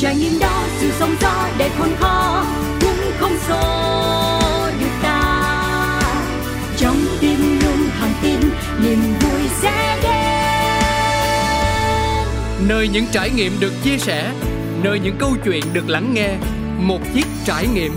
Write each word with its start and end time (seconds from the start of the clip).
trải 0.00 0.16
nghiệm 0.16 0.38
đó 0.38 0.64
sự 0.78 0.90
sống 0.98 1.14
gió 1.20 1.48
để 1.58 1.70
khôn 1.78 1.88
khó 1.98 2.46
cũng 2.80 3.12
không 3.18 3.36
xô 3.48 3.60
được 4.80 4.90
ta. 5.02 6.00
Trong 6.76 6.96
tim 7.20 7.60
luôn 7.62 7.88
thẳng 7.98 8.12
tin 8.22 8.40
niềm 8.82 8.98
vui 9.20 9.40
sẽ 9.62 9.98
đến. 10.02 10.10
Nơi 12.68 12.88
những 12.88 13.06
trải 13.12 13.30
nghiệm 13.30 13.52
được 13.60 13.72
chia 13.82 13.98
sẻ 13.98 14.32
nơi 14.82 15.00
những 15.00 15.16
câu 15.18 15.36
chuyện 15.44 15.64
được 15.72 15.88
lắng 15.88 16.14
nghe 16.14 16.34
một 16.78 17.00
chiếc 17.14 17.26
trải 17.44 17.66
nghiệm. 17.74 17.92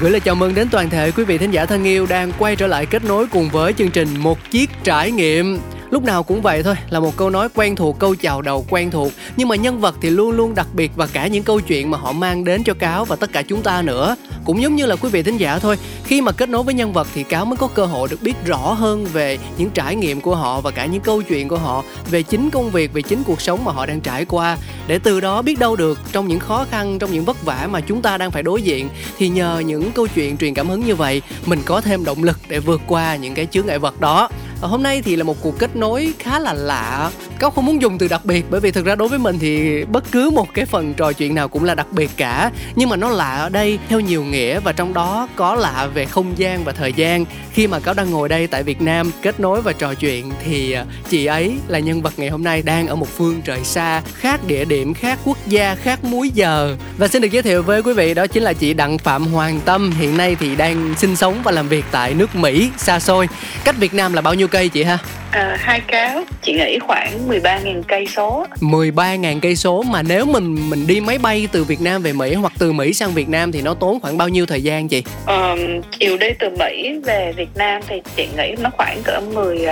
Gửi 0.00 0.10
lời 0.10 0.20
chào 0.20 0.34
mừng 0.34 0.54
đến 0.54 0.68
toàn 0.70 0.90
thể 0.90 1.10
quý 1.10 1.24
vị 1.24 1.38
thính 1.38 1.50
giả 1.50 1.66
thân 1.66 1.84
yêu 1.84 2.06
đang 2.06 2.32
quay 2.38 2.56
trở 2.56 2.66
lại 2.66 2.86
kết 2.86 3.04
nối 3.04 3.26
cùng 3.26 3.48
với 3.48 3.72
chương 3.72 3.90
trình 3.90 4.08
Một 4.18 4.38
Chiếc 4.50 4.70
Trải 4.84 5.10
Nghiệm 5.10 5.58
lúc 5.96 6.04
nào 6.04 6.22
cũng 6.22 6.42
vậy 6.42 6.62
thôi, 6.62 6.74
là 6.90 7.00
một 7.00 7.16
câu 7.16 7.30
nói 7.30 7.48
quen 7.54 7.76
thuộc, 7.76 7.98
câu 7.98 8.14
chào 8.14 8.42
đầu 8.42 8.66
quen 8.70 8.90
thuộc. 8.90 9.12
Nhưng 9.36 9.48
mà 9.48 9.56
nhân 9.56 9.80
vật 9.80 9.94
thì 10.00 10.10
luôn 10.10 10.30
luôn 10.30 10.54
đặc 10.54 10.66
biệt 10.74 10.92
và 10.96 11.06
cả 11.06 11.26
những 11.26 11.42
câu 11.42 11.60
chuyện 11.60 11.90
mà 11.90 11.98
họ 11.98 12.12
mang 12.12 12.44
đến 12.44 12.64
cho 12.64 12.74
cáo 12.74 13.04
và 13.04 13.16
tất 13.16 13.32
cả 13.32 13.42
chúng 13.42 13.62
ta 13.62 13.82
nữa. 13.82 14.16
Cũng 14.44 14.62
giống 14.62 14.76
như 14.76 14.86
là 14.86 14.96
quý 14.96 15.08
vị 15.08 15.22
thính 15.22 15.36
giả 15.36 15.58
thôi, 15.58 15.78
khi 16.04 16.20
mà 16.20 16.32
kết 16.32 16.48
nối 16.48 16.62
với 16.62 16.74
nhân 16.74 16.92
vật 16.92 17.08
thì 17.14 17.22
cáo 17.22 17.44
mới 17.44 17.56
có 17.56 17.66
cơ 17.66 17.84
hội 17.84 18.08
được 18.08 18.22
biết 18.22 18.34
rõ 18.46 18.72
hơn 18.72 19.06
về 19.12 19.38
những 19.58 19.70
trải 19.70 19.96
nghiệm 19.96 20.20
của 20.20 20.36
họ 20.36 20.60
và 20.60 20.70
cả 20.70 20.86
những 20.86 21.00
câu 21.00 21.22
chuyện 21.22 21.48
của 21.48 21.58
họ, 21.58 21.84
về 22.10 22.22
chính 22.22 22.50
công 22.50 22.70
việc, 22.70 22.92
về 22.92 23.02
chính 23.02 23.22
cuộc 23.22 23.40
sống 23.40 23.64
mà 23.64 23.72
họ 23.72 23.86
đang 23.86 24.00
trải 24.00 24.24
qua. 24.24 24.56
Để 24.86 24.98
từ 24.98 25.20
đó 25.20 25.42
biết 25.42 25.58
đâu 25.58 25.76
được 25.76 25.98
trong 26.12 26.28
những 26.28 26.38
khó 26.38 26.64
khăn, 26.70 26.98
trong 26.98 27.12
những 27.12 27.24
vất 27.24 27.44
vả 27.44 27.68
mà 27.70 27.80
chúng 27.80 28.02
ta 28.02 28.18
đang 28.18 28.30
phải 28.30 28.42
đối 28.42 28.62
diện, 28.62 28.88
thì 29.18 29.28
nhờ 29.28 29.62
những 29.66 29.92
câu 29.92 30.06
chuyện 30.06 30.36
truyền 30.36 30.54
cảm 30.54 30.68
hứng 30.68 30.86
như 30.86 30.94
vậy, 30.94 31.22
mình 31.46 31.62
có 31.64 31.80
thêm 31.80 32.04
động 32.04 32.22
lực 32.22 32.38
để 32.48 32.58
vượt 32.58 32.80
qua 32.86 33.16
những 33.16 33.34
cái 33.34 33.46
chướng 33.46 33.66
ngại 33.66 33.78
vật 33.78 34.00
đó. 34.00 34.28
Ờ, 34.60 34.68
hôm 34.68 34.82
nay 34.82 35.02
thì 35.02 35.16
là 35.16 35.24
một 35.24 35.36
cuộc 35.42 35.58
kết 35.58 35.76
nối 35.76 36.12
khá 36.18 36.38
là 36.38 36.52
lạ. 36.52 37.10
Cáo 37.38 37.50
không 37.50 37.66
muốn 37.66 37.82
dùng 37.82 37.98
từ 37.98 38.08
đặc 38.08 38.24
biệt, 38.24 38.44
bởi 38.50 38.60
vì 38.60 38.70
thực 38.70 38.86
ra 38.86 38.94
đối 38.94 39.08
với 39.08 39.18
mình 39.18 39.38
thì 39.38 39.84
bất 39.84 40.04
cứ 40.12 40.30
một 40.30 40.54
cái 40.54 40.66
phần 40.66 40.94
trò 40.94 41.12
chuyện 41.12 41.34
nào 41.34 41.48
cũng 41.48 41.64
là 41.64 41.74
đặc 41.74 41.86
biệt 41.92 42.10
cả. 42.16 42.50
Nhưng 42.76 42.88
mà 42.88 42.96
nó 42.96 43.08
lạ 43.08 43.36
ở 43.36 43.48
đây, 43.48 43.78
theo 43.88 44.00
nhiều 44.00 44.24
nghĩa, 44.24 44.60
và 44.60 44.72
trong 44.72 44.94
đó 44.94 45.28
có 45.36 45.54
lạ 45.54 45.88
về 45.94 46.04
không 46.04 46.32
gian 46.36 46.64
và 46.64 46.72
thời 46.72 46.92
gian. 46.92 47.24
Khi 47.52 47.66
mà 47.66 47.80
cáo 47.80 47.94
đang 47.94 48.10
ngồi 48.10 48.28
đây 48.28 48.46
tại 48.46 48.62
việt 48.62 48.82
nam 48.82 49.10
kết 49.22 49.40
nối 49.40 49.62
và 49.62 49.72
trò 49.72 49.94
chuyện 49.94 50.32
thì 50.44 50.72
ờ, 50.72 50.84
chị 51.08 51.26
ấy 51.26 51.52
là 51.68 51.78
nhân 51.78 52.02
vật 52.02 52.12
ngày 52.16 52.28
hôm 52.28 52.44
nay 52.44 52.62
đang 52.62 52.86
ở 52.86 52.96
một 52.96 53.08
phương 53.16 53.42
trời 53.44 53.64
xa, 53.64 54.02
khác 54.14 54.40
địa 54.46 54.64
điểm, 54.64 54.94
khác 54.94 55.18
quốc 55.24 55.38
gia, 55.46 55.74
khác 55.74 56.04
múi 56.04 56.30
giờ. 56.34 56.76
Và 56.98 57.08
xin 57.08 57.22
được 57.22 57.32
giới 57.32 57.42
thiệu 57.42 57.62
với 57.62 57.82
quý 57.82 57.92
vị, 57.92 58.14
đó 58.14 58.26
chính 58.26 58.42
là 58.42 58.52
chị 58.52 58.74
đặng 58.74 58.98
phạm 58.98 59.26
hoàng 59.26 59.60
tâm, 59.64 59.92
hiện 59.98 60.16
nay 60.16 60.36
thì 60.40 60.56
đang 60.56 60.94
sinh 60.98 61.16
sống 61.16 61.40
và 61.44 61.52
làm 61.52 61.68
việc 61.68 61.84
tại 61.90 62.14
nước 62.14 62.36
mỹ, 62.36 62.70
xa 62.76 63.00
xôi. 63.00 63.28
Cách 63.64 63.76
việt 63.78 63.94
nam 63.94 64.12
là 64.12 64.20
bao 64.20 64.34
nhiêu 64.34 64.45
cây 64.46 64.68
chị 64.68 64.82
ha? 64.82 64.98
À, 65.30 65.56
hai 65.60 65.80
cáo 65.80 66.24
chị 66.42 66.52
nghĩ 66.52 66.78
khoảng 66.78 67.28
13.000 67.28 67.82
cây 67.88 68.06
số. 68.06 68.46
13.000 68.60 69.40
cây 69.40 69.56
số. 69.56 69.82
Mà 69.82 70.02
nếu 70.02 70.26
mình 70.26 70.70
mình 70.70 70.86
đi 70.86 71.00
máy 71.00 71.18
bay 71.18 71.48
từ 71.52 71.64
Việt 71.64 71.80
Nam 71.80 72.02
về 72.02 72.12
Mỹ 72.12 72.34
hoặc 72.34 72.52
từ 72.58 72.72
Mỹ 72.72 72.92
sang 72.92 73.14
Việt 73.14 73.28
Nam 73.28 73.52
thì 73.52 73.62
nó 73.62 73.74
tốn 73.74 74.00
khoảng 74.00 74.18
bao 74.18 74.28
nhiêu 74.28 74.46
thời 74.46 74.62
gian 74.62 74.88
chị? 74.88 75.02
Ờ, 75.26 75.56
chiều 75.98 76.16
đi 76.16 76.28
từ 76.38 76.50
Mỹ 76.50 77.00
về 77.04 77.32
Việt 77.36 77.56
Nam 77.56 77.82
thì 77.88 77.96
chị 78.16 78.28
nghĩ 78.36 78.54
nó 78.58 78.70
khoảng 78.76 79.02
cỡ 79.04 79.20
10 79.20 79.56
10 79.56 79.66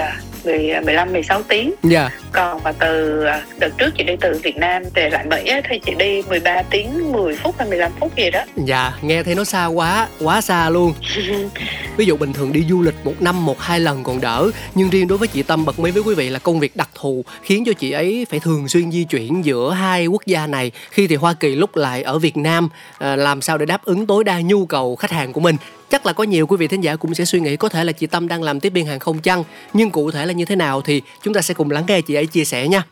15 0.45 1.13
16 1.13 1.43
tiếng. 1.43 1.75
Dạ. 1.83 2.11
Còn 2.33 2.63
mà 2.63 2.73
từ 2.73 3.25
à, 3.25 3.43
đợt 3.59 3.79
trước 3.79 3.91
chị 3.99 4.05
đi 4.05 4.13
từ 4.21 4.41
Việt 4.43 4.57
Nam 4.57 4.83
về 4.95 5.11
lại 5.11 5.25
Mỹ 5.31 5.47
á, 5.47 5.61
thì 5.69 5.79
chị 5.87 5.93
đi 5.99 6.23
13 6.23 6.63
tiếng 6.71 7.13
10 7.13 7.37
phút 7.37 7.55
hay 7.59 7.69
15 7.69 7.93
phút 8.01 8.17
gì 8.17 8.31
đó. 8.31 8.45
Dạ, 8.57 8.93
nghe 9.03 9.23
thấy 9.23 9.35
nó 9.35 9.45
xa 9.45 9.67
quá, 9.67 10.09
quá 10.21 10.41
xa 10.41 10.71
luôn. 10.71 10.95
Ví 11.97 12.07
dụ 12.07 12.17
bình 12.17 12.33
thường 12.33 12.53
đi 12.53 12.65
du 12.69 12.83
lịch 12.83 12.95
một 13.05 13.15
năm 13.21 13.47
một 13.47 13.61
hai 13.61 13.81
lần 13.81 14.05
còn 14.05 14.21
đỡ, 14.21 14.51
nhưng 14.75 14.91
riêng 14.91 15.09
đối 15.09 15.19
với 15.19 15.29
chị 15.29 15.43
Tâm 15.43 15.65
bật 15.65 15.79
mí 15.79 15.91
với 15.91 16.03
quý 16.03 16.15
vị 16.15 16.31
là 16.31 16.39
công 16.39 16.61
việc 16.61 16.77
đặc 16.77 16.89
thù 16.95 17.25
khiến 17.43 17.65
cho 17.67 17.73
chị 17.73 17.91
ấy 17.91 18.27
phải 18.31 18.41
thường 18.41 18.69
xuyên 18.69 18.93
di 18.93 19.05
chuyển 19.05 19.45
giữa 19.45 19.73
hai 19.73 20.07
quốc 20.07 20.27
gia 20.27 20.47
này. 20.47 20.71
Khi 20.91 21.07
thì 21.07 21.17
Hoa 21.17 21.35
Kỳ 21.35 21.55
lúc 21.55 21.77
lại 21.77 22.03
ở 22.03 22.19
Việt 22.19 22.37
Nam, 22.37 22.69
à, 22.99 23.17
làm 23.17 23.43
sao 23.43 23.59
để 23.59 23.67
đáp 23.67 23.85
ứng 23.85 24.07
tối 24.07 24.25
đa 24.25 24.41
nhu 24.41 24.67
cầu 24.67 24.97
khách 24.97 25.11
hàng 25.11 25.33
của 25.33 25.41
mình 25.41 25.57
chắc 25.95 26.07
là 26.07 26.13
có 26.13 26.25
nhiều 26.25 26.47
quý 26.47 26.57
vị 26.57 26.69
thính 26.69 26.81
giả 26.81 26.97
cũng 26.97 27.15
sẽ 27.15 27.25
suy 27.25 27.41
nghĩ 27.41 27.57
có 27.57 27.69
thể 27.69 27.85
là 27.85 27.93
chị 27.93 28.07
Tâm 28.07 28.29
đang 28.29 28.43
làm 28.43 28.61
tiếp 28.61 28.71
viên 28.71 28.87
hàng 28.87 28.99
không 28.99 29.19
chăng. 29.19 29.45
Nhưng 29.73 29.91
cụ 29.91 30.11
thể 30.11 30.27
là 30.27 30.33
như 30.33 30.45
thế 30.45 30.57
nào 30.57 30.81
thì 30.81 31.03
chúng 31.23 31.35
ta 31.35 31.41
sẽ 31.41 31.55
cùng 31.55 31.71
lắng 31.71 31.85
nghe 31.89 32.01
chị 32.01 32.15
ấy 32.15 32.27
chia 32.27 32.45
sẻ 32.45 32.69
nha. 32.69 32.83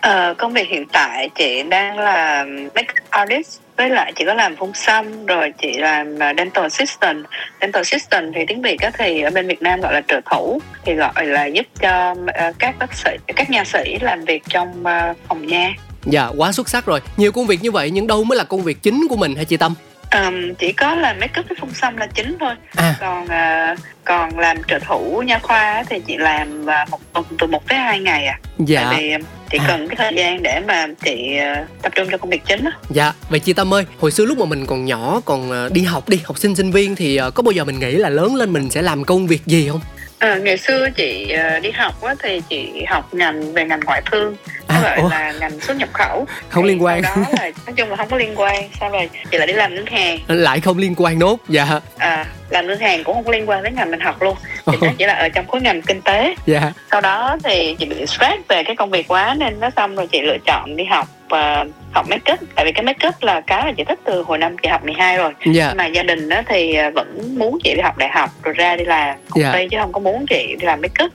Ờ, 0.00 0.34
công 0.38 0.52
việc 0.52 0.68
hiện 0.68 0.86
tại 0.92 1.28
chị 1.38 1.62
đang 1.62 1.98
là 1.98 2.44
make 2.74 2.94
artist 3.10 3.58
với 3.76 3.90
lại 3.90 4.12
chị 4.16 4.24
có 4.26 4.34
làm 4.34 4.56
phun 4.56 4.72
xăm 4.74 5.26
rồi 5.26 5.52
chị 5.62 5.72
làm 5.72 6.18
à, 6.18 6.34
dental 6.36 6.64
assistant. 6.64 7.26
Dental 7.60 7.80
assistant 7.80 8.32
thì 8.34 8.40
tiếng 8.48 8.62
việt 8.62 8.80
á 8.80 8.90
thì 8.98 9.22
ở 9.22 9.30
bên 9.30 9.48
việt 9.48 9.62
nam 9.62 9.80
gọi 9.80 9.94
là 9.94 10.02
trợ 10.08 10.20
thủ 10.30 10.60
thì 10.84 10.94
gọi 10.94 11.26
là 11.26 11.46
giúp 11.46 11.66
cho 11.80 12.10
uh, 12.12 12.58
các 12.58 12.78
bác 12.78 12.94
sĩ 12.94 13.10
các 13.36 13.50
nha 13.50 13.64
sĩ 13.64 13.98
làm 14.00 14.24
việc 14.24 14.42
trong 14.48 14.68
uh, 14.82 15.16
phòng 15.28 15.46
nha. 15.46 15.74
Dạ 16.04 16.28
quá 16.36 16.52
xuất 16.52 16.68
sắc 16.68 16.86
rồi. 16.86 17.00
Nhiều 17.16 17.32
công 17.32 17.46
việc 17.46 17.62
như 17.62 17.70
vậy 17.70 17.90
nhưng 17.90 18.06
đâu 18.06 18.24
mới 18.24 18.38
là 18.38 18.44
công 18.44 18.62
việc 18.62 18.82
chính 18.82 19.06
của 19.08 19.16
mình 19.16 19.36
hả 19.36 19.44
chị 19.44 19.56
tâm 19.56 19.74
um, 20.14 20.54
chỉ 20.54 20.72
có 20.72 20.94
là 20.94 21.12
make 21.12 21.40
up 21.40 21.48
với 21.48 21.56
phun 21.60 21.74
xăm 21.74 21.96
là 21.96 22.06
chính 22.06 22.36
thôi. 22.40 22.54
À. 22.76 22.94
còn 23.00 23.24
uh, 23.24 23.78
còn 24.04 24.38
làm 24.38 24.56
trợ 24.68 24.78
thủ 24.78 25.22
nha 25.26 25.38
khoa 25.38 25.84
thì 25.90 26.00
chị 26.06 26.16
làm 26.16 26.62
uh, 26.62 26.90
một 26.90 27.00
tuần 27.12 27.24
từ 27.38 27.46
một 27.46 27.68
tới 27.68 27.78
hai 27.78 28.00
ngày 28.00 28.26
à. 28.26 28.38
Dạ. 28.58 28.84
Tại 28.84 29.00
vì 29.00 29.24
chị 29.50 29.58
à. 29.58 29.64
cần 29.68 29.88
cái 29.88 29.96
thời 29.96 30.14
gian 30.16 30.42
để 30.42 30.60
mà 30.68 30.86
chị 31.04 31.38
uh, 31.62 31.82
tập 31.82 31.92
trung 31.94 32.08
cho 32.10 32.18
công 32.18 32.30
việc 32.30 32.42
chính 32.46 32.64
á. 32.64 32.72
Dạ 32.90 33.12
vậy 33.28 33.40
chị 33.40 33.52
tâm 33.52 33.74
ơi 33.74 33.86
hồi 34.00 34.10
xưa 34.10 34.24
lúc 34.24 34.38
mà 34.38 34.44
mình 34.44 34.66
còn 34.66 34.84
nhỏ 34.84 35.20
còn 35.24 35.50
uh, 35.50 35.72
đi 35.72 35.82
học 35.82 36.08
đi 36.08 36.20
học 36.24 36.38
sinh 36.38 36.54
sinh 36.54 36.70
viên 36.70 36.96
thì 36.96 37.20
uh, 37.28 37.34
có 37.34 37.42
bao 37.42 37.52
giờ 37.52 37.64
mình 37.64 37.78
nghĩ 37.78 37.92
là 37.92 38.08
lớn 38.08 38.34
lên 38.34 38.52
mình 38.52 38.70
sẽ 38.70 38.82
làm 38.82 39.04
công 39.04 39.26
việc 39.26 39.46
gì 39.46 39.68
không 39.68 39.80
À, 40.22 40.38
ngày 40.38 40.56
xưa 40.56 40.88
chị 40.96 41.34
uh, 41.56 41.62
đi 41.62 41.70
học 41.70 42.02
á, 42.02 42.14
thì 42.22 42.42
chị 42.48 42.84
học 42.88 43.14
ngành 43.14 43.52
về 43.52 43.64
ngành 43.64 43.80
ngoại 43.86 44.02
thương 44.10 44.36
à, 44.66 44.80
gọi 44.82 44.96
ủa? 44.96 45.08
là 45.08 45.32
ngành 45.40 45.60
xuất 45.60 45.76
nhập 45.76 45.88
khẩu. 45.92 46.26
Không 46.48 46.62
thì 46.62 46.68
liên 46.68 46.84
quan. 46.84 47.02
đó 47.02 47.16
là 47.32 47.50
nói 47.66 47.74
chung 47.76 47.90
là 47.90 47.96
không 47.96 48.08
có 48.10 48.16
liên 48.16 48.40
quan 48.40 48.68
sau 48.80 48.90
rồi 48.90 49.10
chị 49.30 49.38
lại 49.38 49.46
đi 49.46 49.52
làm 49.52 49.74
ngân 49.74 49.86
hàng. 49.86 50.18
Lại 50.28 50.60
không 50.60 50.78
liên 50.78 50.94
quan 50.96 51.18
nốt 51.18 51.36
dạ. 51.48 51.80
À 51.98 52.26
làm 52.50 52.66
ngân 52.66 52.78
hàng 52.78 53.04
cũng 53.04 53.14
không 53.14 53.24
có 53.24 53.32
liên 53.32 53.48
quan 53.48 53.62
đến 53.62 53.74
ngành 53.74 53.90
mình 53.90 54.00
học 54.00 54.22
luôn. 54.22 54.36
Thì 54.66 54.78
nó 54.80 54.88
chỉ 54.98 55.06
là 55.06 55.14
ở 55.14 55.28
trong 55.28 55.46
khối 55.46 55.60
ngành 55.60 55.82
kinh 55.82 56.00
tế. 56.02 56.34
Dạ. 56.46 56.72
Sau 56.90 57.00
đó 57.00 57.36
thì 57.44 57.76
chị 57.78 57.86
bị 57.86 58.06
stress 58.06 58.48
về 58.48 58.64
cái 58.64 58.76
công 58.76 58.90
việc 58.90 59.08
quá 59.08 59.34
nên 59.38 59.60
nó 59.60 59.70
xong 59.76 59.94
rồi 59.94 60.06
chị 60.06 60.20
lựa 60.20 60.38
chọn 60.46 60.76
đi 60.76 60.84
học 60.84 61.08
uh, 61.34 61.68
học 61.92 62.06
make 62.08 62.32
up 62.32 62.40
tại 62.54 62.64
vì 62.64 62.72
cái 62.72 62.84
make 62.84 63.08
up 63.08 63.14
là 63.20 63.40
cái 63.40 63.64
mà 63.64 63.72
chị 63.72 63.84
thích 63.84 63.98
từ 64.04 64.22
hồi 64.22 64.38
năm 64.38 64.56
chị 64.62 64.68
học 64.68 64.84
12 64.84 65.16
rồi 65.16 65.32
yeah. 65.44 65.54
Dạ. 65.54 65.74
mà 65.76 65.86
gia 65.86 66.02
đình 66.02 66.28
đó 66.28 66.42
thì 66.46 66.74
ờ, 66.74 66.90
vẫn 66.90 67.38
muốn 67.38 67.58
chị 67.64 67.74
đi 67.74 67.80
học 67.80 67.98
đại 67.98 68.08
học 68.08 68.30
rồi 68.42 68.54
ra 68.54 68.76
đi 68.76 68.84
làm 68.84 69.16
công 69.30 69.42
yeah. 69.42 69.54
Ty 69.54 69.68
chứ 69.68 69.76
không 69.80 69.92
có 69.92 70.00
muốn 70.00 70.26
chị 70.26 70.56
đi 70.60 70.66
làm 70.66 70.80
make 70.80 71.04
up 71.04 71.12